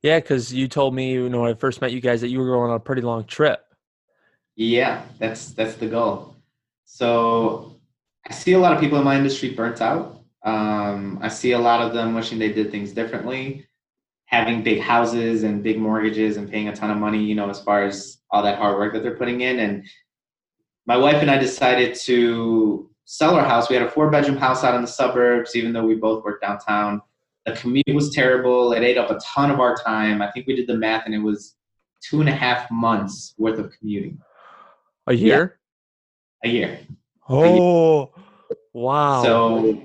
[0.03, 2.39] Yeah, because you told me, you know, when I first met you guys that you
[2.39, 3.63] were going on a pretty long trip.
[4.55, 6.35] Yeah, that's that's the goal.
[6.85, 7.79] So
[8.27, 10.23] I see a lot of people in my industry burnt out.
[10.43, 13.67] Um, I see a lot of them wishing they did things differently,
[14.25, 17.61] having big houses and big mortgages and paying a ton of money, you know, as
[17.61, 19.59] far as all that hard work that they're putting in.
[19.59, 19.85] And
[20.87, 23.69] my wife and I decided to sell our house.
[23.69, 26.41] We had a four bedroom house out in the suburbs, even though we both worked
[26.41, 27.01] downtown.
[27.45, 28.73] The commute was terrible.
[28.73, 30.21] It ate up a ton of our time.
[30.21, 31.55] I think we did the math and it was
[32.01, 34.19] two and a half months worth of commuting.
[35.07, 35.59] A year?
[36.43, 36.49] Yeah.
[36.49, 36.79] A year.
[37.27, 37.57] Oh, a year.
[37.59, 38.11] Oh,
[38.73, 39.23] wow.
[39.23, 39.81] So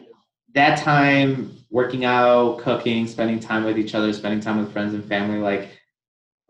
[0.55, 5.05] that time working out, cooking, spending time with each other, spending time with friends and
[5.05, 5.71] family, like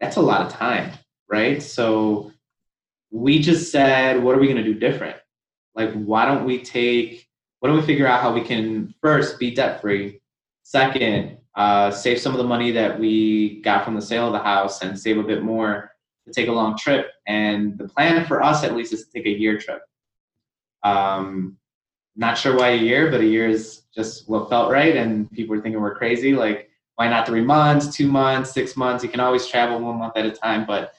[0.01, 0.93] that's a lot of time,
[1.29, 1.63] right?
[1.63, 2.33] So
[3.11, 5.17] we just said, what are we going to do different?
[5.75, 7.29] Like, why don't we take,
[7.61, 10.21] why don't we figure out how we can first be debt free?
[10.67, 14.41] Second, uh, save some of the money that we got from the sale of the
[14.41, 15.93] house and save a bit more
[16.27, 17.13] to take a long trip.
[17.29, 19.83] And the plan for us, at least, is to take a year trip.
[20.83, 21.57] Um,
[22.17, 24.97] not sure why a year, but a year is just what felt right.
[24.97, 26.35] And people were thinking we're crazy.
[26.35, 29.05] Like, why not three months, two months, six months?
[29.05, 30.67] You can always travel one month at a time.
[30.67, 30.95] But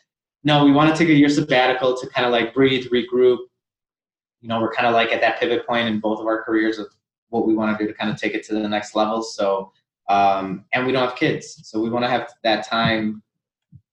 [0.45, 3.39] no, we want to take a year sabbatical to kind of like breathe, regroup.
[4.39, 6.79] You know, we're kind of like at that pivot point in both of our careers
[6.79, 6.87] of
[7.29, 9.21] what we want to do to kind of take it to the next level.
[9.21, 9.71] So,
[10.09, 13.21] um, and we don't have kids, so we want to have that time,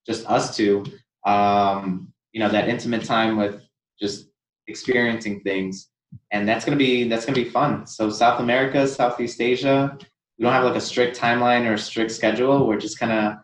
[0.07, 0.85] just us two.
[1.25, 3.62] Um, you know, that intimate time with
[3.99, 4.29] just
[4.66, 5.88] experiencing things,
[6.31, 7.87] and that's gonna be that's gonna be fun.
[7.87, 9.97] So, South America, Southeast Asia,
[10.38, 12.66] we don't have like a strict timeline or a strict schedule.
[12.66, 13.38] We're just kind of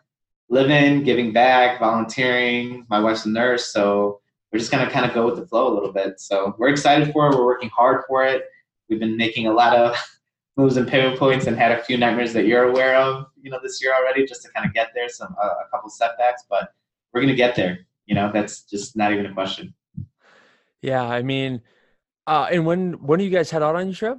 [0.48, 2.86] living, giving back, volunteering.
[2.88, 4.20] My wife's a nurse, so
[4.52, 6.20] we're just gonna kind of go with the flow a little bit.
[6.20, 7.36] So we're excited for it.
[7.36, 8.44] We're working hard for it.
[8.90, 9.96] We've been making a lot of
[10.56, 13.58] moves and pivot points, and had a few nightmares that you're aware of, you know,
[13.62, 15.08] this year already, just to kind of get there.
[15.08, 16.74] Some uh, a couple setbacks, but
[17.12, 17.86] we're gonna get there.
[18.06, 19.72] You know, that's just not even a question.
[20.82, 21.62] Yeah, I mean,
[22.26, 24.18] uh, and when when do you guys head out on your trip?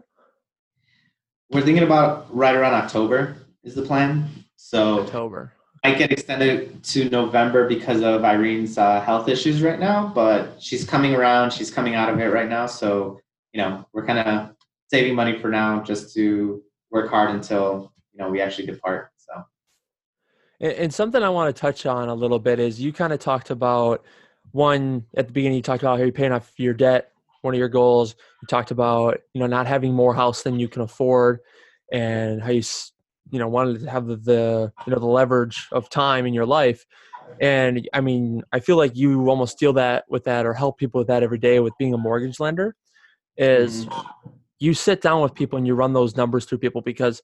[1.51, 4.29] We're thinking about right around October is the plan.
[4.55, 5.53] So October
[5.83, 10.85] might get extended to November because of Irene's uh, health issues right now, but she's
[10.85, 11.51] coming around.
[11.51, 12.67] She's coming out of it right now.
[12.67, 13.19] So,
[13.51, 14.50] you know, we're kind of
[14.91, 19.09] saving money for now just to work hard until, you know, we actually depart.
[19.15, 19.43] So,
[20.59, 23.19] and, and something I want to touch on a little bit is you kind of
[23.19, 24.03] talked about
[24.51, 27.59] one at the beginning, you talked about how you're paying off your debt one of
[27.59, 28.15] your goals.
[28.41, 31.39] You talked about you know not having more house than you can afford,
[31.91, 32.63] and how you
[33.29, 36.45] you know wanted to have the, the you know the leverage of time in your
[36.45, 36.85] life.
[37.39, 40.99] And I mean, I feel like you almost deal that with that or help people
[40.99, 42.75] with that every day with being a mortgage lender.
[43.37, 44.29] Is mm-hmm.
[44.61, 47.21] You sit down with people and you run those numbers through people because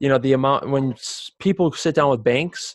[0.00, 0.94] you know the amount when
[1.38, 2.74] people sit down with banks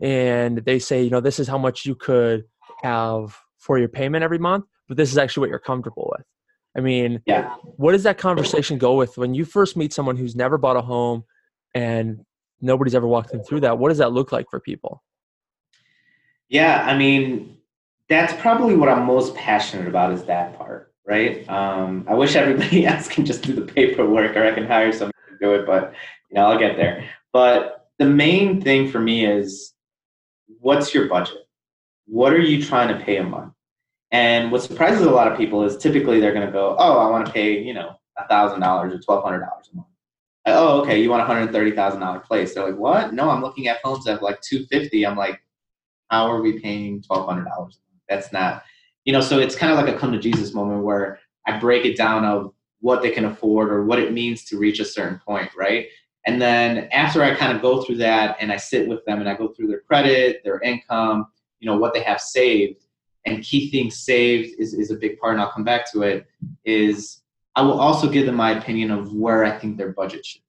[0.00, 2.44] and they say you know this is how much you could
[2.82, 6.26] have for your payment every month but this is actually what you're comfortable with.
[6.76, 7.54] I mean yeah.
[7.76, 9.16] what does that conversation go with?
[9.16, 11.24] When you first meet someone who's never bought a home
[11.74, 12.20] and
[12.60, 15.02] nobody's ever walked them through that what does that look like for people?
[16.50, 17.56] Yeah i mean
[18.08, 22.86] that's probably what i'm most passionate about is that part right um, i wish everybody
[22.92, 25.92] else can just do the paperwork or i can hire someone to do it but
[26.30, 29.74] you know i'll get there but the main thing for me is
[30.60, 31.48] what's your budget
[32.06, 33.52] what are you trying to pay a month
[34.12, 37.10] and what surprises a lot of people is typically they're going to go, oh, I
[37.10, 37.96] want to pay, you know,
[38.30, 39.88] $1,000 or $1,200 a month.
[40.46, 42.54] oh, okay, you want a $130,000 place.
[42.54, 43.12] They're like, what?
[43.12, 45.42] No, I'm looking at homes at like 250 I'm like,
[46.08, 47.46] how are we paying $1,200?
[48.08, 48.62] That's not,
[49.06, 51.86] you know, so it's kind of like a come to Jesus moment where I break
[51.86, 55.20] it down of what they can afford or what it means to reach a certain
[55.24, 55.86] point, right?
[56.26, 59.28] And then after I kind of go through that and I sit with them and
[59.28, 61.28] I go through their credit, their income,
[61.60, 62.82] you know, what they have saved,
[63.24, 66.26] and key things saved is, is a big part, and I'll come back to it,
[66.64, 67.22] is
[67.54, 70.46] I will also give them my opinion of where I think their budget should be,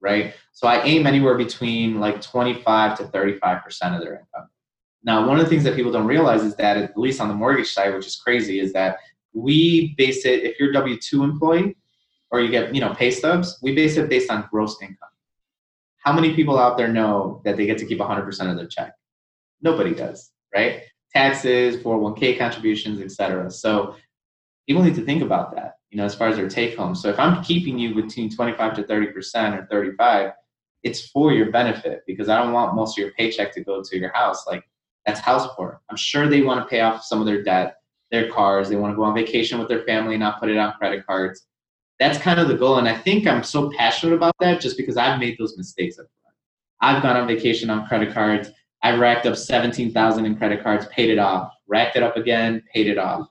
[0.00, 0.34] right?
[0.52, 3.62] So I aim anywhere between like 25 to 35%
[3.94, 4.48] of their income.
[5.04, 7.34] Now, one of the things that people don't realize is that, at least on the
[7.34, 8.98] mortgage side, which is crazy, is that
[9.32, 11.76] we base it, if you're a W 2 employee
[12.30, 15.08] or you get, you know, pay stubs, we base it based on gross income.
[15.98, 18.92] How many people out there know that they get to keep 100% of their check?
[19.62, 20.82] Nobody does, right?
[21.12, 23.50] taxes, 401k contributions, etc.
[23.50, 23.96] So
[24.66, 26.94] people need to think about that, you know, as far as their take home.
[26.94, 30.32] So if I'm keeping you between 25 to 30% or 35,
[30.82, 33.98] it's for your benefit because I don't want most of your paycheck to go to
[33.98, 34.46] your house.
[34.46, 34.62] Like
[35.08, 35.80] that's house support.
[35.88, 37.76] I'm sure they want to pay off some of their debt,
[38.10, 38.68] their cars.
[38.68, 41.46] They want to go on vacation with their family not put it on credit cards.
[41.98, 42.76] That's kind of the goal.
[42.76, 45.98] And I think I'm so passionate about that just because I've made those mistakes.
[46.82, 48.50] I've gone on vacation on credit cards.
[48.82, 52.86] I racked up 17,000 in credit cards, paid it off, racked it up again, paid
[52.86, 53.28] it off.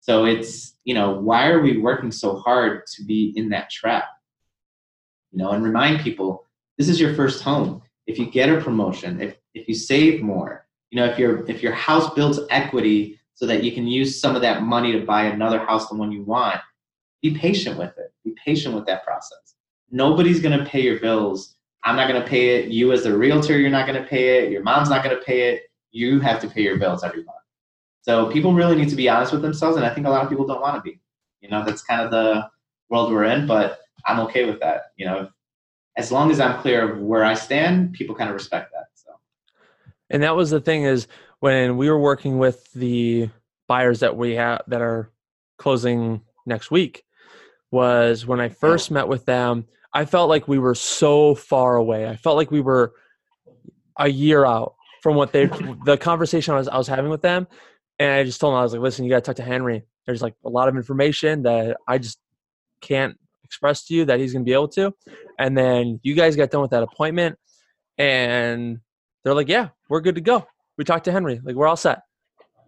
[0.00, 4.06] So it's, you know, why are we working so hard to be in that trap?
[5.30, 6.44] You know, and remind people
[6.76, 7.82] this is your first home.
[8.08, 11.62] If you get a promotion, if, if you save more, you know, if your if
[11.62, 15.24] your house builds equity so that you can use some of that money to buy
[15.24, 16.60] another house, the one you want,
[17.22, 18.12] be patient with it.
[18.24, 19.54] Be patient with that process.
[19.90, 22.68] Nobody's gonna pay your bills I'm not going to pay it.
[22.68, 24.52] You, as the realtor, you're not going to pay it.
[24.52, 25.62] Your mom's not going to pay it.
[25.92, 27.38] You have to pay your bills every month.
[28.02, 30.30] So people really need to be honest with themselves, and I think a lot of
[30.30, 31.00] people don't want to be.
[31.40, 32.48] You know, that's kind of the
[32.88, 34.92] world we're in, but I'm okay with that.
[34.96, 35.28] You know,
[35.96, 38.69] as long as I'm clear of where I stand, people kind of respect
[40.10, 41.06] and that was the thing is
[41.40, 43.30] when we were working with the
[43.68, 45.10] buyers that we have that are
[45.58, 47.04] closing next week
[47.70, 52.08] was when I first met with them I felt like we were so far away.
[52.08, 52.92] I felt like we were
[53.98, 55.46] a year out from what they
[55.84, 57.46] the conversation I was I was having with them.
[57.98, 59.82] And I just told them I was like, listen, you gotta talk to Henry.
[60.06, 62.18] There's like a lot of information that I just
[62.80, 64.94] can't express to you that he's gonna be able to.
[65.38, 67.38] And then you guys got done with that appointment
[67.98, 68.78] and
[69.24, 70.46] they're like, Yeah, we're good to go.
[70.78, 72.00] We talked to Henry, like we're all set.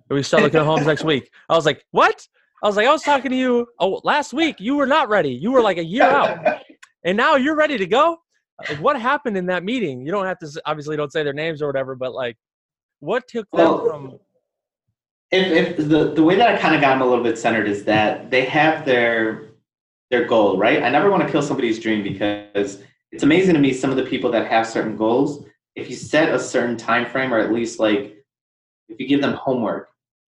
[0.08, 1.30] And we start looking at homes next week.
[1.48, 2.26] I was like, What?
[2.62, 4.60] I was like, I was talking to you oh, last week.
[4.60, 5.32] You were not ready.
[5.32, 6.62] You were like a year out
[7.04, 8.18] and now you're ready to go.
[8.68, 10.04] Like, what happened in that meeting?
[10.04, 12.36] You don't have to obviously don't say their names or whatever, but like,
[13.00, 14.18] what took them well, from?
[15.30, 17.66] If, if the the way that I kind of got them a little bit centered
[17.66, 19.48] is that they have their
[20.10, 20.82] their goal, right?
[20.82, 24.04] I never want to kill somebody's dream because it's amazing to me some of the
[24.04, 25.46] people that have certain goals.
[25.74, 28.24] If you set a certain time frame, or at least like
[28.88, 29.88] if you give them homework,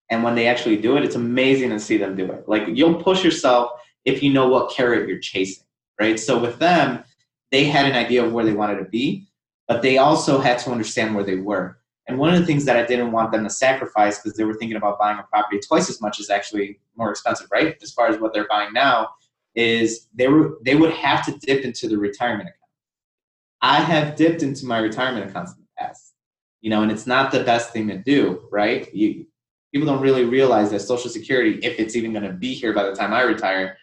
[0.10, 2.48] and when they actually do it, it's amazing to see them do it.
[2.48, 3.72] Like you'll push yourself
[4.06, 5.64] if you know what carrot you're chasing
[6.00, 6.20] right?
[6.20, 7.04] So with them,
[7.52, 9.28] they had an idea of where they wanted to be,
[9.68, 11.80] but they also had to understand where they were.
[12.08, 14.56] And one of the things that I didn't want them to sacrifice because they were
[14.56, 17.78] thinking about buying a property twice as much is actually more expensive, right?
[17.82, 19.10] As far as what they're buying now,
[19.56, 22.63] is they were they would have to dip into the retirement account.
[23.64, 26.14] I have dipped into my retirement accounts in the past,
[26.62, 28.94] you know, and it's not the best thing to do, right?
[28.94, 29.26] You,
[29.74, 32.84] people don't really realize that Social Security, if it's even going to be here by
[32.84, 33.78] the time I retire,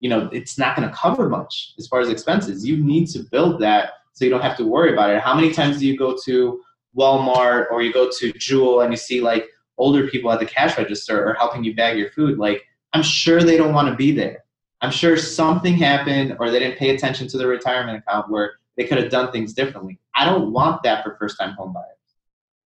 [0.00, 3.20] you know it's not going to cover much as far as expenses you need to
[3.30, 5.96] build that so you don't have to worry about it how many times do you
[5.96, 6.60] go to
[6.94, 9.46] walmart or you go to jewel and you see like
[9.78, 13.42] older people at the cash register or helping you bag your food like I'm sure
[13.42, 14.44] they don't want to be there.
[14.80, 18.84] I'm sure something happened or they didn't pay attention to their retirement account where they
[18.84, 19.98] could have done things differently.
[20.14, 21.86] I don't want that for first time home buyers.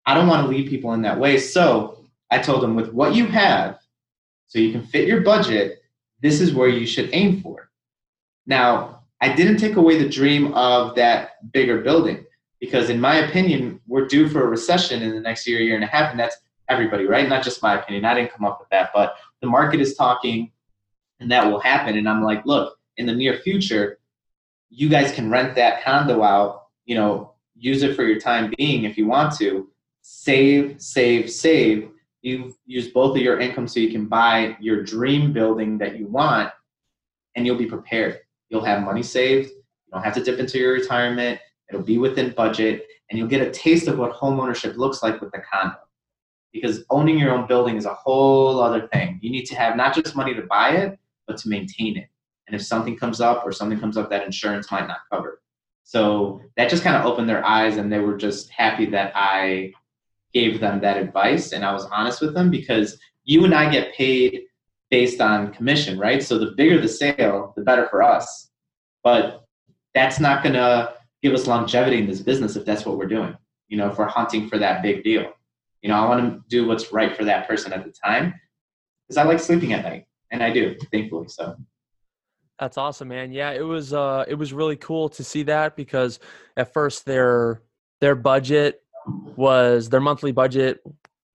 [0.07, 1.39] I don't want to lead people in that way.
[1.39, 3.79] So I told them with what you have,
[4.47, 5.83] so you can fit your budget,
[6.21, 7.71] this is where you should aim for.
[8.47, 12.25] Now, I didn't take away the dream of that bigger building
[12.61, 15.85] because, in my opinion, we're due for a recession in the next year, year and
[15.85, 16.37] a half, and that's
[16.69, 17.29] everybody, right?
[17.29, 18.05] Not just my opinion.
[18.05, 20.51] I didn't come up with that, but the market is talking,
[21.21, 21.97] and that will happen.
[21.97, 23.98] And I'm like, look, in the near future,
[24.71, 28.85] you guys can rent that condo out, you know, use it for your time being
[28.85, 29.69] if you want to,
[30.03, 31.91] save, save, save.
[32.23, 36.07] You use both of your income so you can buy your dream building that you
[36.07, 36.51] want,
[37.37, 38.21] and you'll be prepared.
[38.49, 39.51] You'll have money saved.
[39.51, 41.41] You don't have to dip into your retirement.
[41.69, 45.31] It'll be within budget, and you'll get a taste of what homeownership looks like with
[45.33, 45.77] the condo.
[46.53, 49.19] Because owning your own building is a whole other thing.
[49.23, 52.09] You need to have not just money to buy it, but to maintain it.
[52.49, 55.41] And if something comes up or something comes up that insurance might not cover.
[55.85, 59.73] So that just kind of opened their eyes, and they were just happy that I
[60.35, 63.95] gave them that advice and I was honest with them because you and I get
[63.95, 64.43] paid
[64.91, 66.23] based on commission, right?
[66.23, 68.51] So the bigger the sale, the better for us.
[69.03, 69.45] But
[69.95, 73.37] that's not going to give us longevity in this business if that's what we're doing.
[73.69, 75.33] You know, if we're hunting for that big deal.
[75.83, 78.35] You know, I want to do what's right for that person at the time
[79.07, 81.29] because I like sleeping at night and I do, thankfully.
[81.29, 81.57] So
[82.59, 83.33] that's awesome, man.
[83.33, 86.19] Yeah, it was uh it was really cool to see that because
[86.57, 87.63] at first their
[88.01, 88.83] their budget
[89.37, 90.81] was their monthly budget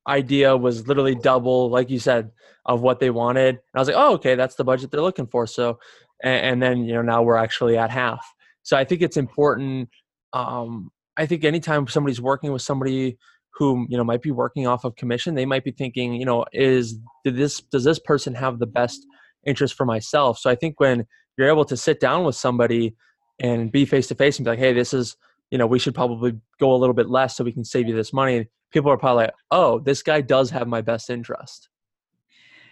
[0.07, 2.31] idea was literally double, like you said,
[2.65, 3.55] of what they wanted.
[3.55, 5.47] And I was like, oh, okay, that's the budget they're looking for.
[5.47, 5.79] So,
[6.23, 8.25] and, and then you know now we're actually at half.
[8.63, 9.89] So I think it's important.
[10.33, 13.17] Um, I think anytime somebody's working with somebody
[13.55, 16.45] who you know might be working off of commission, they might be thinking, you know,
[16.51, 19.05] is did this does this person have the best
[19.45, 20.37] interest for myself?
[20.39, 21.05] So I think when
[21.37, 22.95] you're able to sit down with somebody
[23.39, 25.17] and be face to face and be like, hey, this is
[25.53, 27.93] you know, we should probably go a little bit less so we can save you
[27.93, 28.47] this money.
[28.71, 31.69] People are probably like, oh, this guy does have my best interest.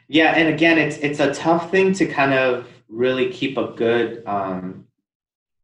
[0.08, 4.24] Yeah, and again, it's it's a tough thing to kind of really keep a good.
[4.26, 4.88] Um,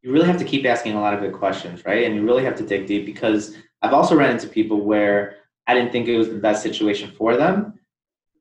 [0.00, 2.04] you really have to keep asking a lot of good questions, right?
[2.04, 5.74] And you really have to dig deep because I've also run into people where I
[5.74, 7.80] didn't think it was the best situation for them,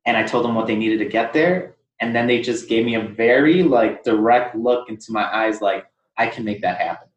[0.05, 2.85] and I told them what they needed to get there, and then they just gave
[2.85, 5.85] me a very like direct look into my eyes, like
[6.17, 7.07] I can make that happen.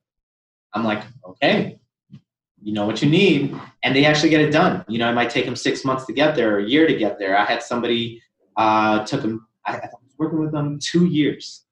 [0.72, 1.78] I'm like, okay,
[2.62, 3.56] you know what you need.
[3.82, 4.84] And they actually get it done.
[4.88, 6.94] You know, it might take them six months to get there or a year to
[6.94, 7.36] get there.
[7.36, 8.22] I had somebody,
[8.56, 11.64] uh, took them, I, I was working with them two years,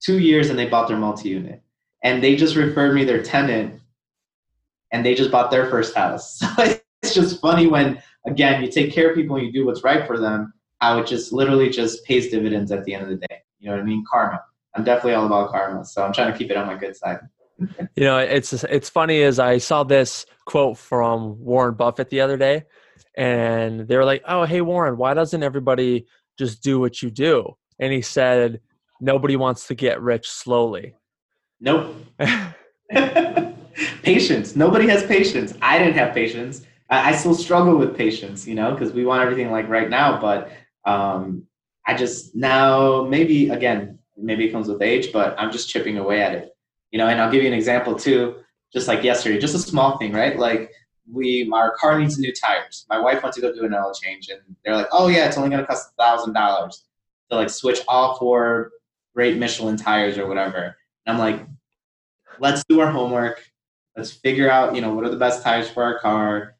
[0.00, 1.62] two years, and they bought their multi unit.
[2.02, 3.80] And they just referred me their tenant
[4.92, 6.42] and they just bought their first house.
[7.02, 9.82] So it's just funny when, again, you take care of people and you do what's
[9.82, 13.16] right for them, how it just literally just pays dividends at the end of the
[13.16, 13.42] day.
[13.58, 14.04] You know what I mean?
[14.10, 14.42] Karma.
[14.74, 15.84] I'm definitely all about karma.
[15.84, 17.18] So I'm trying to keep it on my good side
[17.96, 22.36] you know, it's it's funny as I saw this quote from Warren Buffett the other
[22.36, 22.64] day,
[23.16, 26.06] and they were like, "Oh, hey Warren, why doesn't everybody
[26.38, 28.60] just do what you do?" And he said,
[29.00, 30.94] "Nobody wants to get rich slowly."
[31.60, 31.94] Nope.
[34.02, 34.56] patience.
[34.56, 35.54] Nobody has patience.
[35.60, 36.62] I didn't have patience.
[36.88, 40.18] I, I still struggle with patience, you know, because we want everything like right now.
[40.20, 40.50] But
[40.84, 41.46] um,
[41.86, 46.22] I just now maybe again maybe it comes with age, but I'm just chipping away
[46.22, 46.54] at it.
[46.90, 48.36] You know and i'll give you an example too
[48.72, 50.38] just like yesterday just a small thing right?
[50.38, 50.72] Like
[51.12, 52.86] we our car needs new tires.
[52.88, 55.36] My wife went to go do an oil change and they're like oh yeah it's
[55.36, 56.84] only going to cost a thousand dollars
[57.30, 58.72] to like switch all four
[59.14, 60.76] great michelin tires or whatever.
[61.06, 61.46] And i'm like
[62.40, 63.42] let's do our homework.
[63.96, 66.56] Let's figure out you know what are the best tires for our car.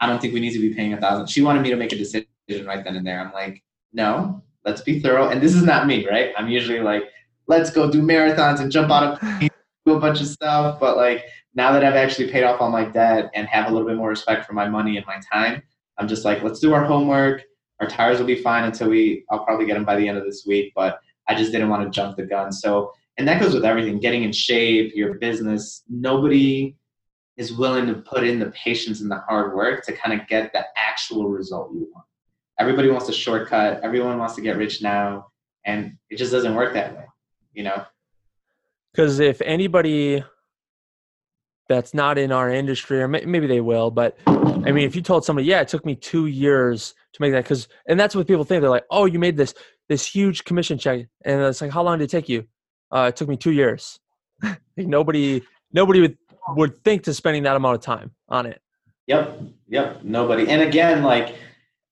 [0.00, 1.28] I don't think we need to be paying a thousand.
[1.28, 2.27] She wanted me to make a decision
[2.66, 6.06] right then and there i'm like no let's be thorough and this is not me
[6.08, 7.04] right i'm usually like
[7.46, 9.48] let's go do marathons and jump out of
[9.88, 10.78] do a bunch of stuff.
[10.78, 13.86] But like now that I've actually paid off all my debt and have a little
[13.86, 15.62] bit more respect for my money and my time,
[15.96, 17.42] I'm just like, let's do our homework.
[17.80, 19.24] Our tires will be fine until we.
[19.30, 21.84] I'll probably get them by the end of this week, but I just didn't want
[21.84, 22.50] to jump the gun.
[22.52, 25.82] So, and that goes with everything: getting in shape, your business.
[25.88, 26.76] Nobody
[27.36, 30.52] is willing to put in the patience and the hard work to kind of get
[30.52, 32.07] the actual result you want.
[32.58, 33.80] Everybody wants a shortcut.
[33.82, 35.28] Everyone wants to get rich now,
[35.64, 37.04] and it just doesn't work that way
[37.58, 37.84] you know?
[38.92, 40.24] Because if anybody
[41.68, 45.24] that's not in our industry, or maybe they will, but I mean, if you told
[45.24, 48.44] somebody, yeah, it took me two years to make that, because, and that's what people
[48.44, 48.62] think.
[48.62, 49.52] They're like, oh, you made this
[49.88, 52.46] this huge commission check, and it's like, how long did it take you?
[52.90, 53.98] Uh, it took me two years.
[54.42, 55.42] like nobody,
[55.72, 56.16] nobody would
[56.50, 58.60] would think to spending that amount of time on it.
[59.06, 60.48] Yep, yep, nobody.
[60.48, 61.34] And again, like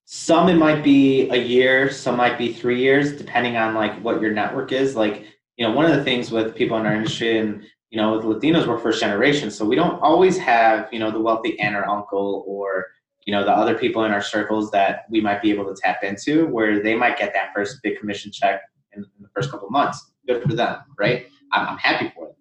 [0.07, 4.21] some it might be a year, some might be three years, depending on like what
[4.21, 4.97] your network is.
[4.97, 5.27] Like,
[5.57, 8.25] you know, one of the things with people in our industry and you know, with
[8.25, 11.89] Latinos, we're first generation, so we don't always have, you know, the wealthy aunt or
[11.89, 12.87] uncle or
[13.27, 16.03] you know the other people in our circles that we might be able to tap
[16.03, 19.69] into where they might get that first big commission check in, in the first couple
[19.69, 20.13] months.
[20.27, 21.27] Good for them right?
[21.53, 22.35] I'm, I'm happy for them.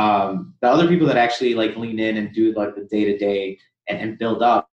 [0.00, 3.18] Um, the other people that actually like lean in and do like the day to
[3.18, 3.58] day
[3.88, 4.70] and build up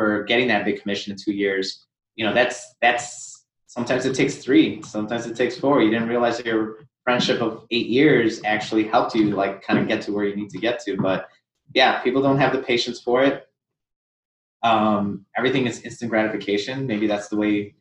[0.00, 1.86] for getting that big commission in two years
[2.16, 6.40] you know that's that's sometimes it takes three sometimes it takes four you didn't realize
[6.40, 10.36] your friendship of eight years actually helped you like kind of get to where you
[10.36, 11.28] need to get to but
[11.74, 13.46] yeah people don't have the patience for it
[14.62, 16.86] um, everything is instant gratification.
[16.86, 17.74] Maybe that's the way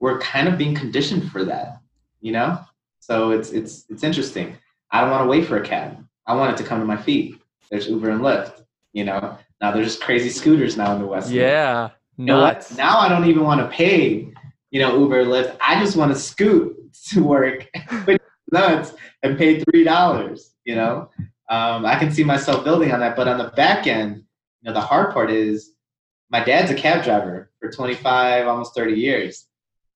[0.00, 1.80] we're kind of being conditioned for that,
[2.20, 2.58] you know.
[3.00, 4.56] So it's it's it's interesting.
[4.90, 6.04] I don't want to wait for a cab.
[6.26, 7.40] I want it to come to my feet.
[7.70, 8.64] There's Uber and Lyft.
[8.92, 9.38] You know.
[9.62, 11.30] Now there's crazy scooters now in the West.
[11.30, 11.90] Yeah.
[12.16, 12.70] You know what?
[12.76, 14.28] Now I don't even want to pay.
[14.72, 15.56] You know Uber Lyft.
[15.60, 16.76] I just want to scoot
[17.10, 17.68] to work,
[18.52, 20.54] nuts, and pay three dollars.
[20.64, 21.10] You know.
[21.48, 24.72] Um, I can see myself building on that, but on the back end, you know,
[24.72, 25.72] the hard part is
[26.30, 29.48] my dad's a cab driver for 25, almost 30 years.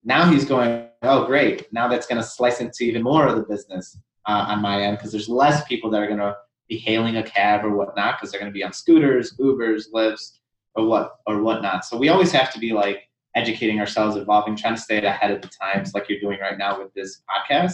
[0.05, 1.73] Now he's going, oh, great.
[1.73, 4.99] Now that's going to slice into even more of the business uh, on my end
[4.99, 6.37] because there's less people that are going to
[6.69, 10.39] be hailing a cab or whatnot because they're going to be on scooters, Ubers, Lyfts,
[10.75, 11.85] or what or whatnot.
[11.85, 15.43] So we always have to be like educating ourselves, evolving, trying to stay ahead of
[15.43, 17.73] the times, like you're doing right now with this podcast.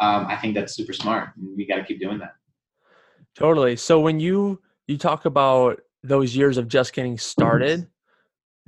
[0.00, 2.34] Um, I think that's super smart, and we got to keep doing that.
[3.34, 3.76] Totally.
[3.76, 7.88] So when you you talk about those years of just getting started,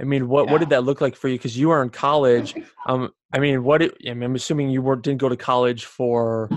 [0.00, 0.52] I mean, what yeah.
[0.52, 1.36] what did that look like for you?
[1.36, 2.54] Because you were in college.
[2.86, 3.82] Um, I mean, what?
[3.82, 6.48] It, I mean, I'm assuming you were didn't go to college for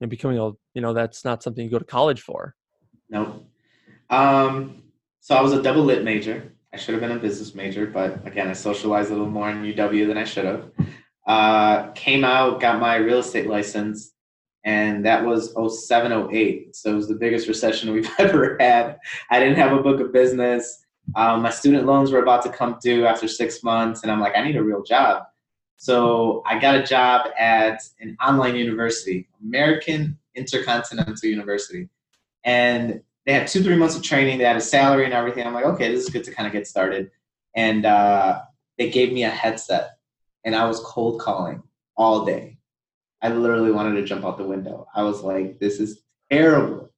[0.00, 0.50] know, becoming a.
[0.74, 2.54] You know, that's not something you go to college for.
[3.08, 3.46] No.
[4.10, 4.82] Um.
[5.20, 6.52] So I was a double lit major.
[6.72, 9.62] I should have been a business major, but again, I socialized a little more in
[9.62, 10.70] UW than I should have.
[11.26, 14.12] Uh, came out, got my real estate license,
[14.64, 15.54] and that was
[15.86, 16.76] 07, 08.
[16.76, 18.98] So it was the biggest recession we've ever had.
[19.30, 20.84] I didn't have a book of business.
[21.14, 24.36] Um, my student loans were about to come due after six months, and I'm like,
[24.36, 25.22] I need a real job.
[25.76, 31.88] So I got a job at an online university, American Intercontinental University.
[32.44, 34.38] And they had two, three months of training.
[34.38, 35.46] They had a salary and everything.
[35.46, 37.10] I'm like, okay, this is good to kind of get started.
[37.54, 38.42] And uh,
[38.78, 39.96] they gave me a headset,
[40.44, 41.62] and I was cold calling
[41.96, 42.58] all day.
[43.22, 44.86] I literally wanted to jump out the window.
[44.94, 46.90] I was like, this is terrible.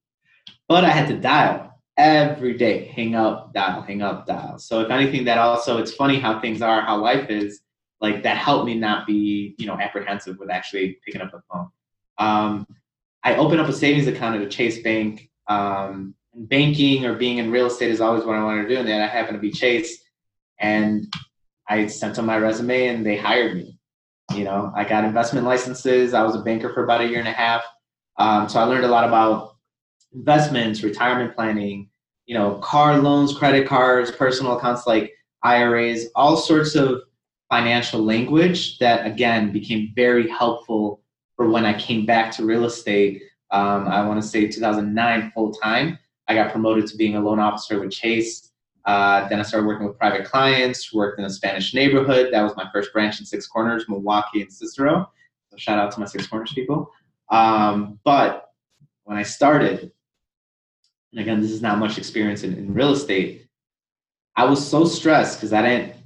[0.66, 1.68] But I had to dial
[1.98, 6.20] every day hang up dial hang up dial so if anything that also it's funny
[6.20, 7.62] how things are how life is
[8.00, 11.68] like that helped me not be you know apprehensive with actually picking up the phone.
[12.18, 12.66] Um,
[13.24, 15.30] i opened up a savings account at a chase bank.
[15.48, 18.86] Um, banking or being in real estate is always what i wanted to do and
[18.86, 20.04] then i happened to be chase
[20.60, 21.12] and
[21.68, 23.76] i sent them my resume and they hired me.
[24.36, 27.26] You know i got investment licenses i was a banker for about a year and
[27.26, 27.64] a half.
[28.18, 29.56] Um, so i learned a lot about
[30.14, 31.88] investments, retirement planning,
[32.26, 37.02] you know, car loans, credit cards, personal accounts like IRAs, all sorts of
[37.50, 41.00] financial language that again became very helpful
[41.36, 43.22] for when I came back to real estate.
[43.50, 45.98] Um, I want to say 2009 full time.
[46.26, 48.52] I got promoted to being a loan officer with Chase.
[48.84, 52.32] Uh, then I started working with private clients, worked in a Spanish neighborhood.
[52.32, 55.10] That was my first branch in Six Corners, Milwaukee and Cicero.
[55.50, 56.90] So shout out to my Six Corners people.
[57.30, 58.50] Um, but
[59.04, 59.92] when I started,
[61.12, 63.46] and again, this is not much experience in, in real estate.
[64.36, 65.97] I was so stressed because I didn't,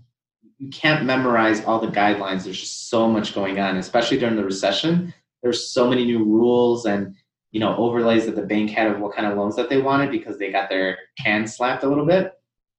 [0.63, 2.45] you can't memorize all the guidelines.
[2.45, 5.13] There's just so much going on, especially during the recession.
[5.43, 7.17] There's so many new rules and,
[7.51, 10.13] you know, overlays that the bank had of what kind of loans that they wanted
[10.13, 12.35] because they got their hands slapped a little bit.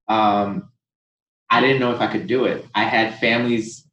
[0.08, 0.70] Um,
[1.50, 2.64] I didn't know if I could do it.
[2.74, 3.86] I had families'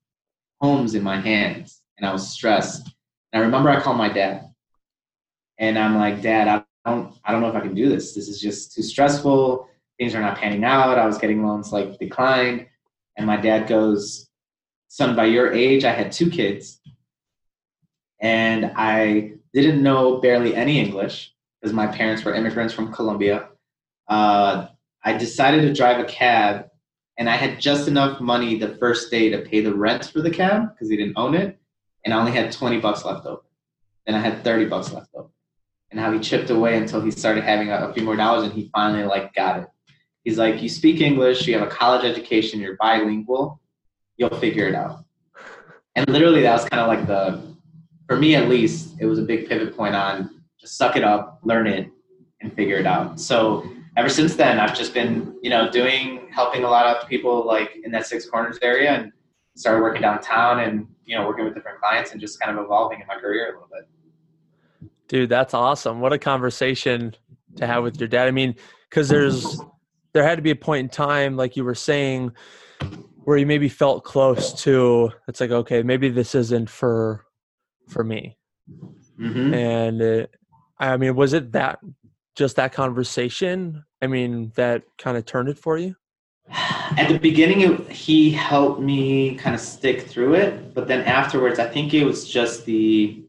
[0.62, 2.96] homes in my hands and I was stressed.
[3.34, 4.46] And I remember I called my dad
[5.58, 8.16] and I'm like, Dad, I don't, I don't know if I can do this.
[8.16, 9.68] This is just too stressful.
[10.00, 10.98] Things are not panning out.
[10.98, 12.68] I was getting loans like declined.
[13.22, 14.28] And my dad goes,
[14.88, 16.82] Son, by your age, I had two kids.
[18.20, 23.50] And I didn't know barely any English because my parents were immigrants from Colombia.
[24.08, 24.70] Uh,
[25.04, 26.72] I decided to drive a cab,
[27.20, 30.32] and I had just enough money the first day to pay the rent for the
[30.32, 31.60] cab because he didn't own it.
[32.04, 33.44] And I only had 20 bucks left over.
[34.08, 35.30] Then I had 30 bucks left over
[35.92, 38.54] and how he chipped away until he started having a, a few more dollars and
[38.54, 39.68] he finally like got it.
[40.24, 43.60] He's like, you speak English, you have a college education, you're bilingual,
[44.18, 45.04] you'll figure it out.
[45.96, 47.56] And literally, that was kind of like the,
[48.08, 51.40] for me at least, it was a big pivot point on just suck it up,
[51.44, 51.90] learn it,
[52.42, 53.20] and figure it out.
[53.20, 53.68] So
[53.98, 57.78] ever since then, I've just been, you know, doing, helping a lot of people like
[57.84, 59.12] in that Six Corners area and
[59.56, 63.02] started working downtown and you know working with different clients and just kind of evolving
[63.02, 64.90] in my career a little bit.
[65.08, 66.00] Dude, that's awesome.
[66.00, 67.14] What a conversation
[67.58, 68.28] to have with your dad.
[68.28, 68.56] I mean,
[68.90, 69.60] because there's
[70.14, 72.32] there had to be a point in time, like you were saying,
[73.24, 75.12] where you maybe felt close to.
[75.28, 77.26] It's like, okay, maybe this isn't for
[77.90, 78.38] for me.
[79.20, 79.54] Mm-hmm.
[79.54, 80.36] And it,
[80.80, 81.80] I mean, was it that
[82.36, 83.84] just that conversation?
[84.02, 85.96] I mean, that kind of turned it for you.
[86.50, 91.60] At the beginning, it, he helped me kind of stick through it, but then afterwards,
[91.60, 93.24] I think it was just the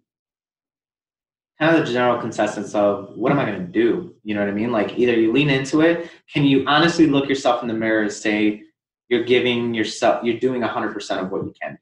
[1.58, 4.14] kind of the general consensus of what am I going to do?
[4.24, 4.72] You know what I mean?
[4.72, 6.10] Like either you lean into it.
[6.32, 8.62] Can you honestly look yourself in the mirror and say
[9.08, 11.78] you're giving yourself, you're doing 100% of what you can?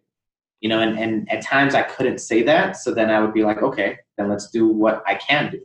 [0.61, 2.77] You know, and, and at times I couldn't say that.
[2.77, 5.61] So then I would be like, okay, then let's do what I can do.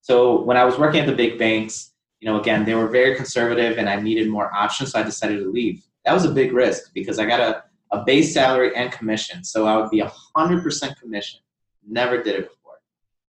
[0.00, 3.14] So when I was working at the big banks, you know, again, they were very
[3.14, 4.92] conservative and I needed more options.
[4.92, 5.82] So I decided to leave.
[6.04, 9.44] That was a big risk because I got a, a base salary and commission.
[9.44, 11.40] So I would be 100% commission.
[11.86, 12.50] Never did it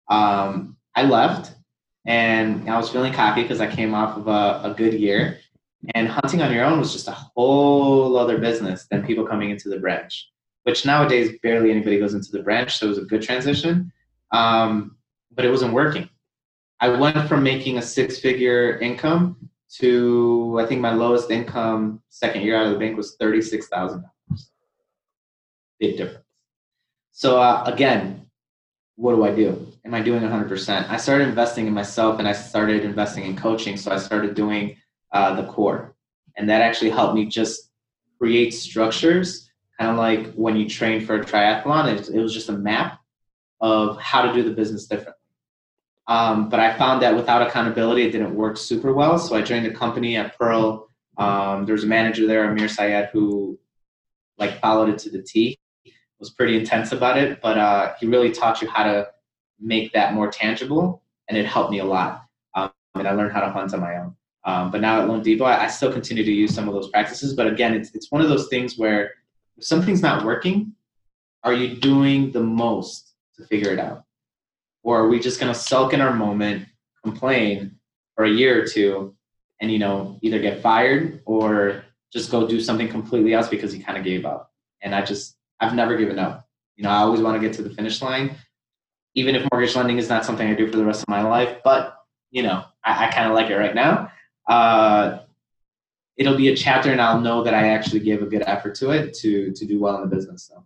[0.09, 1.55] um, I left
[2.07, 5.39] and I was feeling cocky because I came off of a, a, good year.
[5.95, 9.69] And hunting on your own was just a whole other business than people coming into
[9.69, 10.31] the branch,
[10.65, 12.79] which nowadays barely anybody goes into the branch.
[12.79, 13.93] So it was a good transition,
[14.33, 14.97] um,
[15.35, 16.09] but it wasn't working.
[16.81, 19.49] I went from making a six figure income
[19.79, 24.03] to, I think my lowest income second year out of the bank was $36,000.
[25.79, 26.25] Big difference.
[27.13, 28.27] So uh, again,
[28.97, 29.72] what do I do?
[29.85, 30.89] Am I doing 100%?
[30.89, 33.77] I started investing in myself and I started investing in coaching.
[33.77, 34.77] So I started doing
[35.13, 35.95] uh, the core.
[36.37, 37.71] And that actually helped me just
[38.19, 42.49] create structures, kind of like when you train for a triathlon, it, it was just
[42.49, 43.01] a map
[43.61, 45.15] of how to do the business differently.
[46.07, 49.19] Um, but I found that without accountability, it didn't work super well.
[49.19, 50.89] So I joined a company at Pearl.
[51.19, 53.59] Um, there was a manager there, Amir Syed, who
[54.39, 55.59] like followed it to the T
[56.23, 59.09] was pretty intense about it, but uh, he really taught you how to
[59.63, 62.25] make that more tangible, and it helped me a lot.
[62.55, 64.17] Um, and I learned how to hunt on my own.
[64.45, 67.35] Um, but now at loanDepot, I, I, still continue to use some of those practices.
[67.35, 69.13] But again, it's it's one of those things where
[69.57, 70.73] if something's not working,
[71.45, 74.05] are you doing the most to figure it out,
[74.83, 76.67] or are we just going to sulk in our moment,
[77.05, 77.77] complain
[78.17, 79.15] for a year or two,
[79.61, 83.85] and you know either get fired or just go do something completely else because you
[83.85, 84.53] kind of gave up?
[84.83, 86.49] And I just I've never given up.
[86.75, 88.35] You know, I always want to get to the finish line,
[89.15, 91.59] even if mortgage lending is not something I do for the rest of my life.
[91.65, 91.97] But
[92.31, 94.11] you know, I, I kind of like it right now.
[94.49, 95.21] Uh,
[96.17, 98.91] it'll be a chapter, and I'll know that I actually gave a good effort to
[98.91, 100.45] it to to do well in the business.
[100.45, 100.65] So.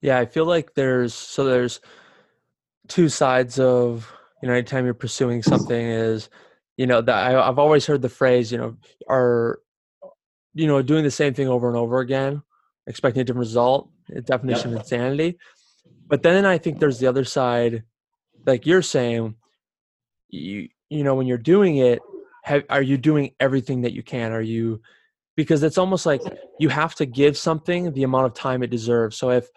[0.00, 1.80] Yeah, I feel like there's so there's
[2.88, 4.12] two sides of
[4.42, 6.28] you know anytime you're pursuing something is
[6.76, 8.76] you know that I, I've always heard the phrase you know
[9.08, 9.60] are
[10.54, 12.42] you know doing the same thing over and over again
[12.86, 13.90] expecting a different result,
[14.24, 14.80] definition yep.
[14.80, 15.38] of insanity.
[16.06, 17.84] But then I think there's the other side,
[18.46, 19.36] like you're saying,
[20.28, 22.00] you you know when you're doing it,
[22.44, 24.32] have, are you doing everything that you can?
[24.32, 24.80] Are you
[25.36, 26.20] because it's almost like
[26.58, 29.16] you have to give something the amount of time it deserves.
[29.16, 29.48] So if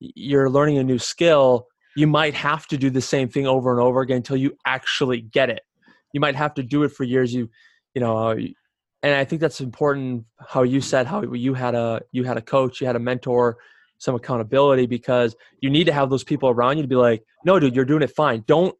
[0.00, 3.80] you're learning a new skill, you might have to do the same thing over and
[3.80, 5.62] over again until you actually get it.
[6.12, 7.32] You might have to do it for years.
[7.32, 7.48] You
[7.94, 8.36] you know
[9.02, 12.42] and I think that's important how you said how you had a you had a
[12.42, 13.58] coach, you had a mentor,
[14.02, 17.60] some accountability because you need to have those people around you to be like, no,
[17.60, 18.42] dude, you're doing it fine.
[18.48, 18.74] Don't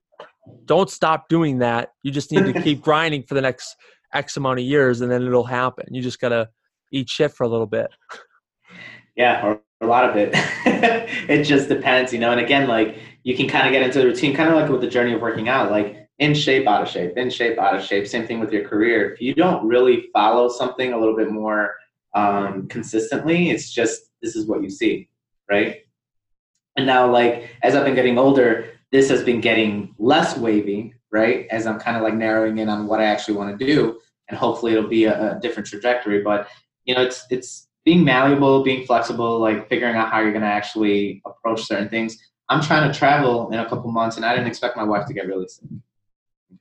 [0.64, 1.91] don't stop doing that.
[2.03, 3.77] You just need to keep grinding for the next
[4.12, 5.87] X amount of years, and then it'll happen.
[5.93, 6.49] You just gotta
[6.91, 7.87] eat shit for a little bit.
[9.14, 10.31] Yeah, or a lot of it.
[11.29, 12.33] it just depends, you know.
[12.33, 14.81] And again, like you can kind of get into the routine, kind of like with
[14.81, 15.70] the journey of working out.
[15.70, 18.09] Like in shape, out of shape, in shape, out of shape.
[18.09, 19.12] Same thing with your career.
[19.12, 21.75] If you don't really follow something a little bit more
[22.12, 25.09] um, consistently, it's just this is what you see,
[25.51, 25.76] right?
[26.76, 31.47] And now, like as I've been getting older, this has been getting less wavy, right?
[31.51, 34.38] As I'm kind of like narrowing in on what I actually want to do, and
[34.38, 36.22] hopefully it'll be a, a different trajectory.
[36.22, 36.49] But
[36.84, 40.49] you know, it's it's being malleable, being flexible, like figuring out how you're going to
[40.49, 42.16] actually approach certain things.
[42.49, 45.14] I'm trying to travel in a couple months, and I didn't expect my wife to
[45.14, 45.68] get really sick.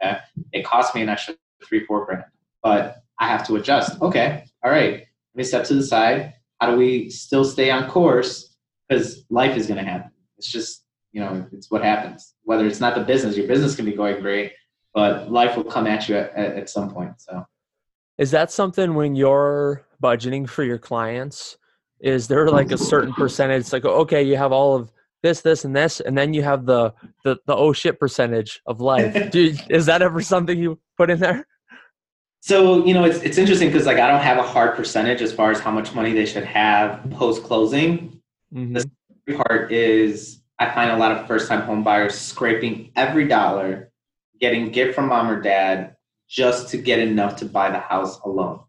[0.01, 0.17] Okay.
[0.51, 2.23] It cost me an extra three, four grand,
[2.63, 4.01] but I have to adjust.
[4.01, 4.45] Okay.
[4.63, 4.93] All right.
[4.93, 6.33] Let me step to the side.
[6.59, 8.50] How do we still stay on course?
[8.91, 10.11] Because life is going to happen.
[10.37, 10.83] It's just,
[11.13, 12.33] you know, it's what happens.
[12.43, 14.51] Whether it's not the business, your business can be going great,
[14.93, 17.13] but life will come at you at, at, some point.
[17.21, 17.45] So,
[18.17, 21.57] is that something when you're budgeting for your clients?
[22.01, 23.71] Is there like a certain percentage?
[23.71, 24.91] Like, okay, you have all of
[25.23, 28.81] this, this, and this, and then you have the the, the oh shit percentage of
[28.81, 29.13] life.
[29.31, 31.47] Dude, is that ever something you put in there?
[32.41, 35.31] So you know, it's it's interesting because like I don't have a hard percentage as
[35.31, 38.20] far as how much money they should have post closing.
[38.53, 38.81] Mm-hmm.
[39.27, 43.91] The part is I find a lot of first time home buyers scraping every dollar,
[44.39, 45.95] getting gift from mom or dad
[46.29, 48.61] just to get enough to buy the house alone,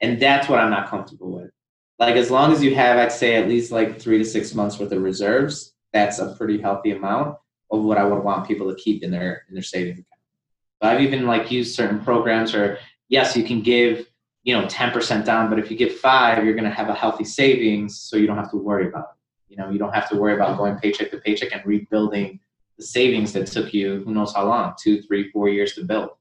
[0.00, 1.50] and that's what I'm not comfortable with.
[1.98, 4.78] Like as long as you have, I'd say at least like three to six months
[4.78, 7.36] worth of reserves, that's a pretty healthy amount
[7.70, 10.22] of what I would want people to keep in their in their savings account.
[10.80, 14.07] But I've even like used certain programs or yes, you can give,
[14.48, 17.22] you know, 10% down, but if you give five, you're going to have a healthy
[17.22, 18.00] savings.
[18.00, 19.50] So you don't have to worry about it.
[19.50, 22.40] You know, you don't have to worry about going paycheck to paycheck and rebuilding
[22.78, 26.12] the savings that took you, who knows how long, two, three, four years to build.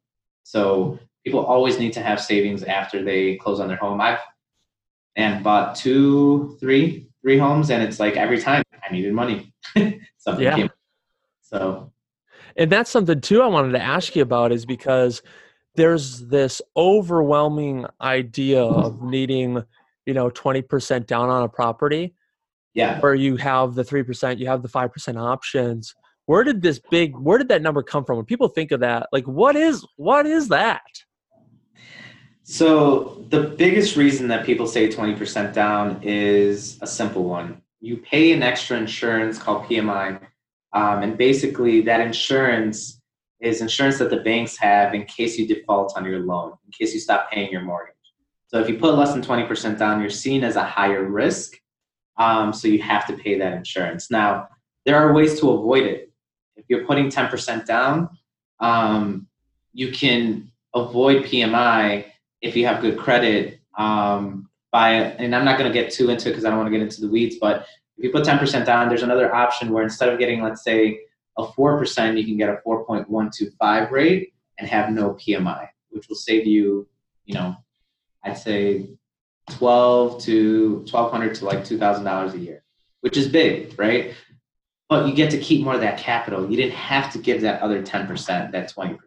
[0.43, 4.01] So people always need to have savings after they close on their home.
[4.01, 4.19] I've
[5.15, 9.53] and bought two, three, three homes, and it's like every time I needed money,
[10.17, 10.55] something yeah.
[10.55, 10.69] came.
[11.43, 11.93] So,
[12.57, 15.21] and that's something too I wanted to ask you about is because
[15.78, 19.63] there's this overwhelming idea of needing
[20.05, 22.15] you know 20% down on a property
[22.73, 22.99] yeah.
[22.99, 25.95] where you have the 3% you have the 5% options.
[26.25, 28.17] Where did this big where did that number come from?
[28.17, 30.82] When people think of that like what is what is that?
[32.43, 37.61] So the biggest reason that people say 20% down is a simple one.
[37.82, 40.19] You pay an extra insurance called pmi
[40.73, 42.97] um, and basically that insurance
[43.39, 46.93] is insurance that the banks have in case you default on your loan, in case
[46.93, 47.93] you stop paying your mortgage.
[48.47, 51.57] So if you put less than 20% down, you're seen as a higher risk.
[52.17, 54.09] Um, so you have to pay that insurance.
[54.09, 54.47] Now,
[54.85, 56.11] there are ways to avoid it.
[56.55, 58.09] If you're putting 10% down,
[58.59, 59.27] um,
[59.73, 62.05] you can avoid PMI
[62.41, 66.29] if you have good credit um, by, and I'm not going to get too into
[66.29, 67.67] it because I don't want to get into the weeds, but
[67.97, 70.99] if you put 10% down, there's another option where instead of getting, let's say,
[71.38, 76.47] a 4%, you can get a 4.125 rate and have no PMI, which will save
[76.47, 76.88] you,
[77.25, 77.55] you know,
[78.23, 78.89] I'd say
[79.51, 82.63] 12 to 1200 to like $2,000 a year,
[83.01, 84.13] which is big, right?
[84.89, 86.49] But you get to keep more of that capital.
[86.49, 88.97] You didn't have to give that other 10%, that 20%.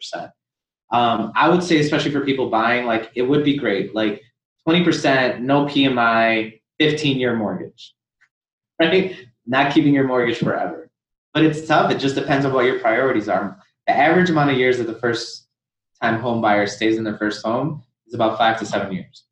[0.92, 3.94] Um, I would say, especially for people buying, like it would be great.
[3.94, 4.22] Like
[4.68, 7.94] 20%, no PMI, 15 year mortgage,
[8.80, 9.16] right?
[9.46, 10.89] Not keeping your mortgage forever
[11.32, 11.90] but it's tough.
[11.90, 13.58] It just depends on what your priorities are.
[13.86, 15.48] The average amount of years that the first
[16.02, 19.24] time home buyer stays in their first home is about five to seven years.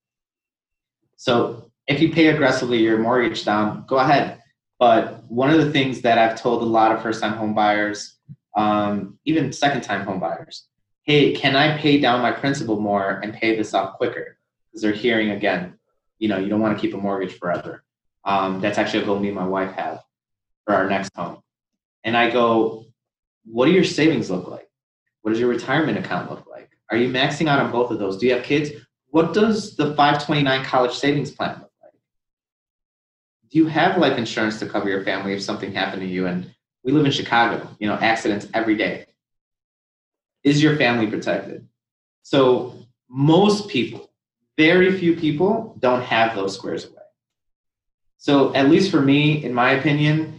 [1.17, 4.41] So if you pay aggressively your mortgage down, go ahead.
[4.79, 8.17] But one of the things that I've told a lot of first time home buyers,
[8.57, 10.69] um, even second time home buyers,
[11.03, 14.39] hey, can I pay down my principal more and pay this off quicker?
[14.71, 15.75] Because they're hearing again,
[16.19, 17.83] you know, you don't want to keep a mortgage forever.
[18.25, 20.03] Um, that's actually a goal me and my wife have
[20.65, 21.43] for our next home
[22.05, 22.87] and I go,
[23.45, 24.69] what do your savings look like?
[25.23, 26.71] What does your retirement account look like?
[26.91, 28.19] Are you maxing out on both of those?
[28.19, 28.71] Do you have kids?
[29.11, 31.93] What does the 529 college savings plan look like?
[33.51, 36.27] Do you have life insurance to cover your family if something happened to you?
[36.27, 39.07] And we live in Chicago, you know, accidents every day.
[40.45, 41.67] Is your family protected?
[42.23, 42.75] So
[43.09, 44.11] most people,
[44.57, 46.95] very few people don't have those squares away.
[48.19, 50.38] So at least for me, in my opinion,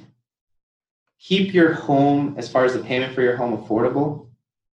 [1.20, 4.28] keep your home, as far as the payment for your home, affordable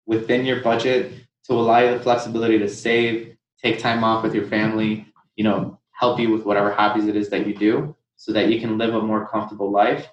[0.06, 1.14] within your budget
[1.46, 5.78] to allow you the flexibility to save, take time off with your family, you know,
[5.92, 8.96] help you with whatever hobbies it is that you do so that you can live
[8.96, 10.08] a more comfortable life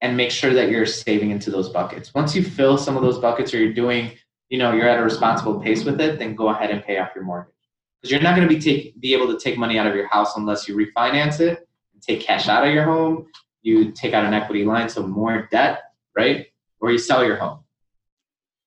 [0.00, 2.12] and make sure that you're saving into those buckets.
[2.14, 4.12] Once you fill some of those buckets or you're doing,
[4.48, 7.10] you know, you're at a responsible pace with it, then go ahead and pay off
[7.14, 7.54] your mortgage.
[8.00, 10.06] Because you're not going to be take, be able to take money out of your
[10.08, 13.26] house unless you refinance it and take cash out of your home
[13.66, 15.80] you take out an equity line, so more debt,
[16.16, 16.46] right?
[16.80, 17.60] Or you sell your home.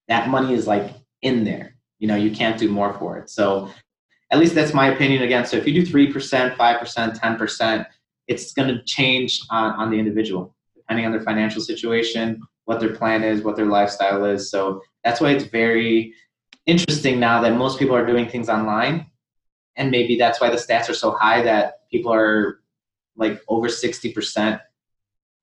[0.10, 0.92] That money is like
[1.22, 1.76] in there.
[2.00, 3.30] You know, you can't do more for it.
[3.30, 3.70] So
[4.30, 5.46] at least that's my opinion again.
[5.46, 7.86] So if you do 3%, 5%, 10%,
[8.28, 12.94] it's going to change on, on the individual, depending on their financial situation, what their
[12.94, 14.52] plan is, what their lifestyle is.
[14.52, 16.14] So that's why it's very
[16.66, 19.08] interesting now that most people are doing things online.
[19.78, 22.60] And maybe that's why the stats are so high that people are
[23.16, 24.60] like over 60%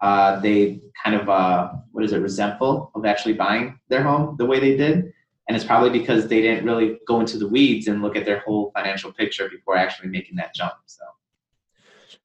[0.01, 4.47] uh, they kind of uh, what is it resentful of actually buying their home the
[4.47, 5.13] way they did.
[5.49, 8.41] And it's probably because they didn't really go into the weeds and look at their
[8.41, 11.05] whole financial picture before actually making that jump so.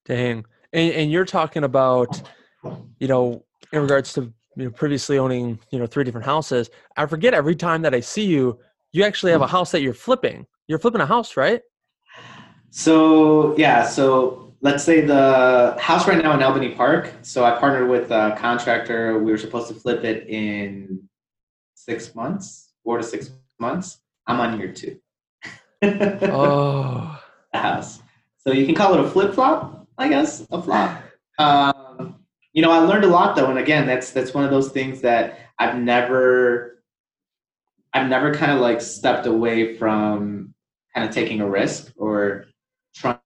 [0.05, 0.45] Dang.
[0.74, 2.22] And, and you're talking about
[2.99, 7.05] you know in regards to you know previously owning you know three different houses i
[7.05, 8.59] forget every time that i see you
[8.91, 10.45] you actually have a house that you're flipping.
[10.67, 11.61] You're flipping a house right?
[12.69, 17.12] So yeah so let's say the house right now in Albany Park.
[17.24, 19.20] So I partnered with a contractor.
[19.20, 21.07] We were supposed to flip it in
[21.76, 23.99] six months, four to six months.
[24.28, 24.99] I'm on year two.
[25.84, 27.20] oh.
[27.53, 28.01] the house.
[28.38, 31.03] So you can call it a flip flop, I guess, a flop.
[31.38, 32.16] Um,
[32.53, 35.01] you know, I learned a lot though, and again, that's that's one of those things
[35.01, 36.84] that I've never,
[37.93, 40.53] I've never kind of like stepped away from
[40.95, 42.45] kind of taking a risk or
[42.95, 43.18] trying.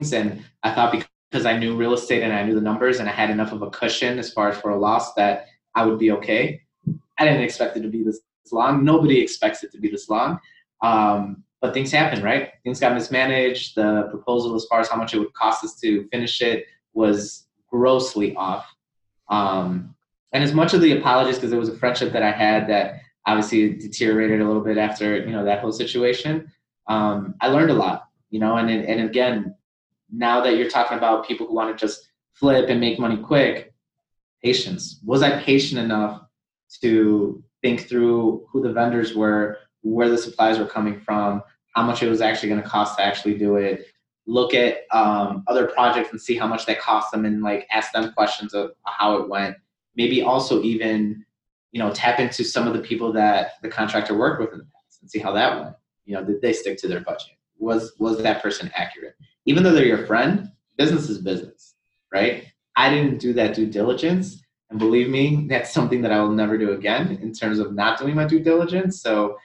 [0.00, 0.92] And I thought
[1.30, 3.62] because I knew real estate and I knew the numbers and I had enough of
[3.62, 6.60] a cushion as far as for a loss that I would be okay.
[7.18, 8.20] I didn't expect it to be this
[8.52, 8.84] long.
[8.84, 10.38] Nobody expects it to be this long.
[10.82, 12.50] Um, but things happen, right?
[12.62, 13.74] Things got mismanaged.
[13.74, 17.46] The proposal, as far as how much it would cost us to finish it, was
[17.68, 18.66] grossly off.
[19.28, 19.94] Um,
[20.32, 23.00] and as much of the apologies, because it was a friendship that I had that
[23.26, 26.50] obviously deteriorated a little bit after you know that whole situation.
[26.88, 29.55] Um, I learned a lot, you know, and and again,
[30.12, 33.72] now that you're talking about people who want to just flip and make money quick,
[34.42, 35.00] patience.
[35.04, 36.22] Was I patient enough
[36.82, 41.42] to think through who the vendors were, where the supplies were coming from,
[41.74, 43.86] how much it was actually going to cost to actually do it,
[44.26, 47.92] look at um, other projects and see how much that cost them and like ask
[47.92, 49.56] them questions of how it went.
[49.94, 51.24] Maybe also even,
[51.72, 54.64] you know, tap into some of the people that the contractor worked with in the
[54.64, 55.76] past and see how that went.
[56.04, 57.32] You know, did they stick to their budget?
[57.58, 59.14] Was was that person accurate?
[59.46, 61.74] Even though they're your friend, business is business,
[62.12, 62.44] right?
[62.76, 64.42] I didn't do that due diligence.
[64.70, 67.98] And believe me, that's something that I will never do again in terms of not
[67.98, 69.00] doing my due diligence.
[69.00, 69.38] So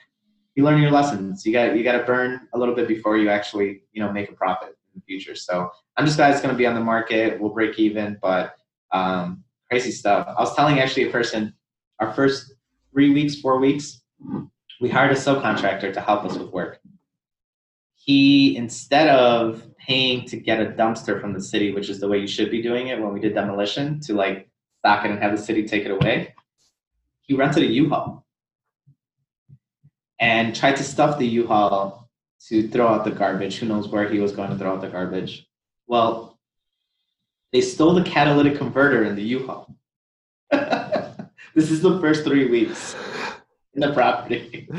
[0.54, 1.46] you learn your lessons.
[1.46, 4.28] You got you got to burn a little bit before you actually you know make
[4.28, 5.34] a profit in the future.
[5.34, 7.40] So I'm just glad it's going to be on the market.
[7.40, 8.56] We'll break even, but
[8.90, 10.26] um, crazy stuff.
[10.28, 11.54] I was telling actually a person
[12.00, 12.54] our first
[12.92, 14.02] three weeks, four weeks,
[14.80, 16.80] we hired a subcontractor to help us with work.
[18.04, 22.18] He instead of paying to get a dumpster from the city, which is the way
[22.18, 24.48] you should be doing it when we did demolition, to like
[24.80, 26.34] stock it and have the city take it away,
[27.20, 28.26] he rented a U-Haul
[30.18, 32.10] and tried to stuff the U-Haul
[32.48, 33.58] to throw out the garbage.
[33.58, 35.46] Who knows where he was going to throw out the garbage?
[35.86, 36.40] Well,
[37.52, 39.76] they stole the catalytic converter in the U-Haul.
[40.50, 42.96] this is the first three weeks
[43.74, 44.68] the property.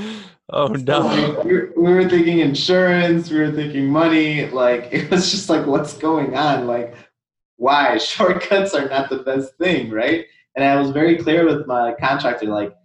[0.49, 1.41] Oh no!
[1.45, 3.31] We, were, we were thinking insurance.
[3.31, 4.47] We were thinking money.
[4.49, 6.67] Like it was just like, what's going on?
[6.67, 6.95] Like,
[7.55, 10.25] why shortcuts are not the best thing, right?
[10.55, 12.75] And I was very clear with my contractor, like,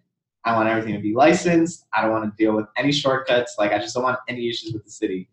[0.45, 1.85] I want everything to be licensed.
[1.93, 3.57] I don't want to deal with any shortcuts.
[3.59, 5.29] Like, I just don't want any issues with the city.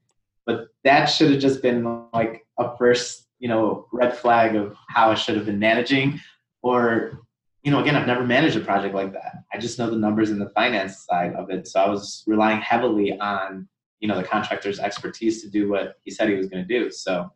[0.46, 5.12] But that should have just been like a first, you know, red flag of how
[5.12, 6.20] I should have been managing.
[6.64, 7.22] Or,
[7.66, 9.44] you know, again, I've never managed a project like that.
[9.52, 11.68] I just know the numbers and the finance side of it.
[11.68, 13.68] So I was relying heavily on,
[14.00, 16.92] you know, the contractor's expertise to do what he said he was going to do.
[16.92, 17.32] So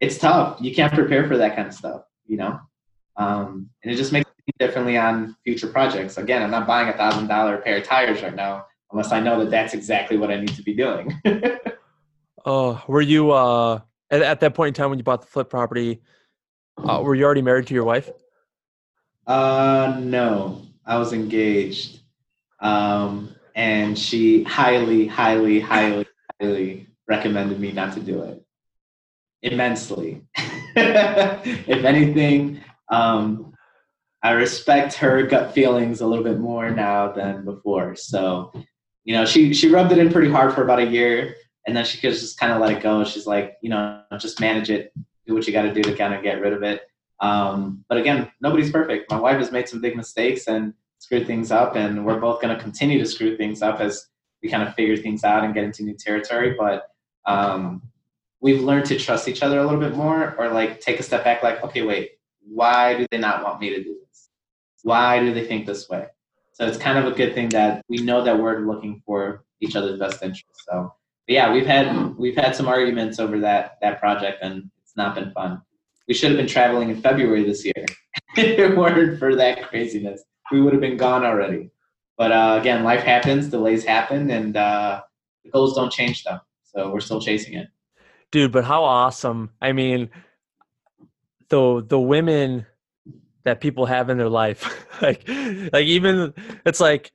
[0.00, 0.60] it's tough.
[0.60, 2.58] You can't prepare for that kind of stuff, you know?
[3.16, 6.18] Um, and it just makes me differently on future projects.
[6.18, 9.38] Again, I'm not buying a thousand dollar pair of tires right now unless I know
[9.38, 11.14] that that's exactly what I need to be doing.
[12.44, 13.78] Oh, uh, were you uh
[14.10, 16.00] at, at, that point in time when you bought the flip property?
[16.78, 18.10] Uh, were you already married to your wife?
[19.28, 22.00] Uh, no, I was engaged,
[22.60, 26.06] um, and she highly, highly, highly,
[26.40, 28.42] highly recommended me not to do it.
[29.42, 30.22] Immensely.
[30.76, 33.52] if anything, um,
[34.22, 37.96] I respect her gut feelings a little bit more now than before.
[37.96, 38.50] So,
[39.04, 41.34] you know, she she rubbed it in pretty hard for about a year,
[41.66, 43.04] and then she could just kind of let it go.
[43.04, 44.90] She's like, you know, just manage it,
[45.26, 46.80] do what you got to do to kind of get rid of it.
[47.20, 49.10] Um, but again, nobody's perfect.
[49.10, 52.56] My wife has made some big mistakes and screwed things up, and we're both going
[52.56, 54.06] to continue to screw things up as
[54.42, 56.54] we kind of figure things out and get into new territory.
[56.58, 56.90] But
[57.26, 57.82] um,
[58.40, 61.24] we've learned to trust each other a little bit more, or like take a step
[61.24, 64.28] back, like, okay, wait, why do they not want me to do this?
[64.82, 66.06] Why do they think this way?
[66.52, 69.76] So it's kind of a good thing that we know that we're looking for each
[69.76, 70.64] other's best interest.
[70.68, 70.92] So
[71.28, 75.30] yeah, we've had we've had some arguments over that that project, and it's not been
[75.32, 75.62] fun.
[76.08, 77.84] We should have been traveling in February this year.
[78.36, 81.70] if it weren't for that craziness, we would have been gone already.
[82.16, 85.02] But uh, again, life happens, delays happen, and uh,
[85.44, 86.40] the goals don't change though.
[86.64, 87.68] So we're still chasing it.
[88.32, 89.50] Dude, but how awesome!
[89.60, 90.10] I mean,
[91.48, 92.66] the the women
[93.44, 95.26] that people have in their life like
[95.72, 96.34] like even
[96.66, 97.10] it's like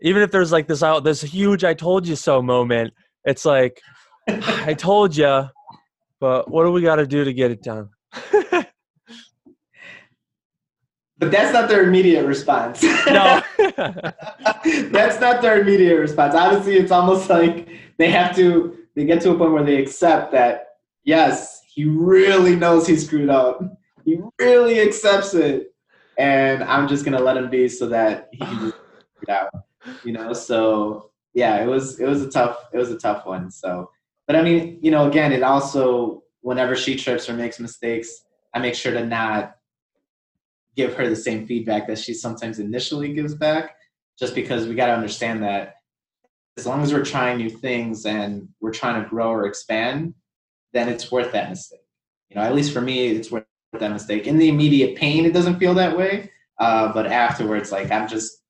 [0.00, 2.92] even if there's like this out this huge i told you so moment
[3.24, 3.80] it's like
[4.28, 5.44] i told you
[6.20, 7.88] but what do we got to do to get it done
[11.18, 12.82] but that's not their immediate response.
[12.82, 13.42] No.
[14.90, 16.34] That's not their immediate response.
[16.34, 20.32] Obviously it's almost like they have to they get to a point where they accept
[20.32, 23.60] that yes he really knows he screwed up.
[24.04, 25.74] He really accepts it,
[26.18, 28.76] and I'm just gonna let him be so that he can just
[29.22, 29.50] it out.
[30.04, 33.50] You know, so yeah, it was it was a tough it was a tough one.
[33.50, 33.90] So
[34.26, 38.22] but I mean, you know, again, it also whenever she trips or makes mistakes,
[38.52, 39.56] I make sure to not
[40.76, 43.76] give her the same feedback that she sometimes initially gives back,
[44.18, 45.76] just because we got to understand that
[46.58, 50.12] as long as we're trying new things and we're trying to grow or expand,
[50.74, 51.80] then it's worth that mistake.
[52.28, 54.26] You know, at least for me, it's worth that mistake.
[54.26, 58.42] In the immediate pain, it doesn't feel that way, uh, but afterwards, like I'm just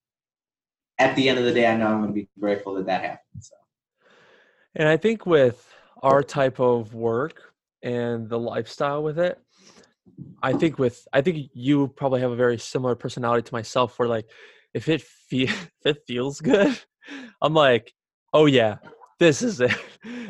[0.99, 3.03] at the end of the day, I know I'm going to be grateful that that
[3.03, 3.45] happened.
[3.45, 3.55] So.
[4.75, 5.73] And I think with
[6.03, 7.54] our type of work
[7.85, 9.39] and the lifestyle with it,
[10.43, 14.09] I think with I think you probably have a very similar personality to myself where
[14.09, 14.27] like
[14.73, 16.77] if it fe- if it feels good,
[17.43, 17.95] I'm like,
[18.33, 18.79] "Oh yeah,
[19.21, 19.77] this is it."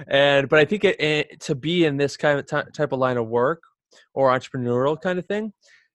[0.06, 2.98] And but I think it, it to be in this kind of t- type of
[2.98, 3.62] line of work
[4.12, 5.52] or entrepreneurial kind of thing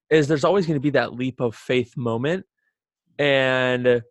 [0.10, 2.46] is there's always going to be that leap of faith moment
[3.20, 4.02] and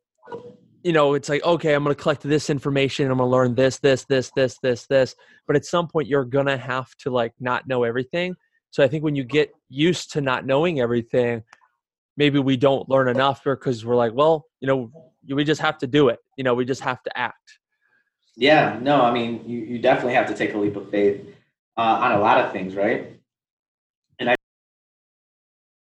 [0.89, 3.11] you know, it's like, okay, I'm going to collect this information.
[3.11, 5.15] I'm going to learn this, this, this, this, this, this.
[5.47, 8.37] But at some point, you're going to have to like not know everything.
[8.71, 11.43] So I think when you get used to not knowing everything,
[12.17, 14.91] maybe we don't learn enough because we're like, well, you know,
[15.29, 16.21] we just have to do it.
[16.39, 17.59] You know, we just have to act.
[18.35, 21.21] Yeah, no, I mean, you, you definitely have to take a leap of faith
[21.77, 23.18] uh, on a lot of things, right?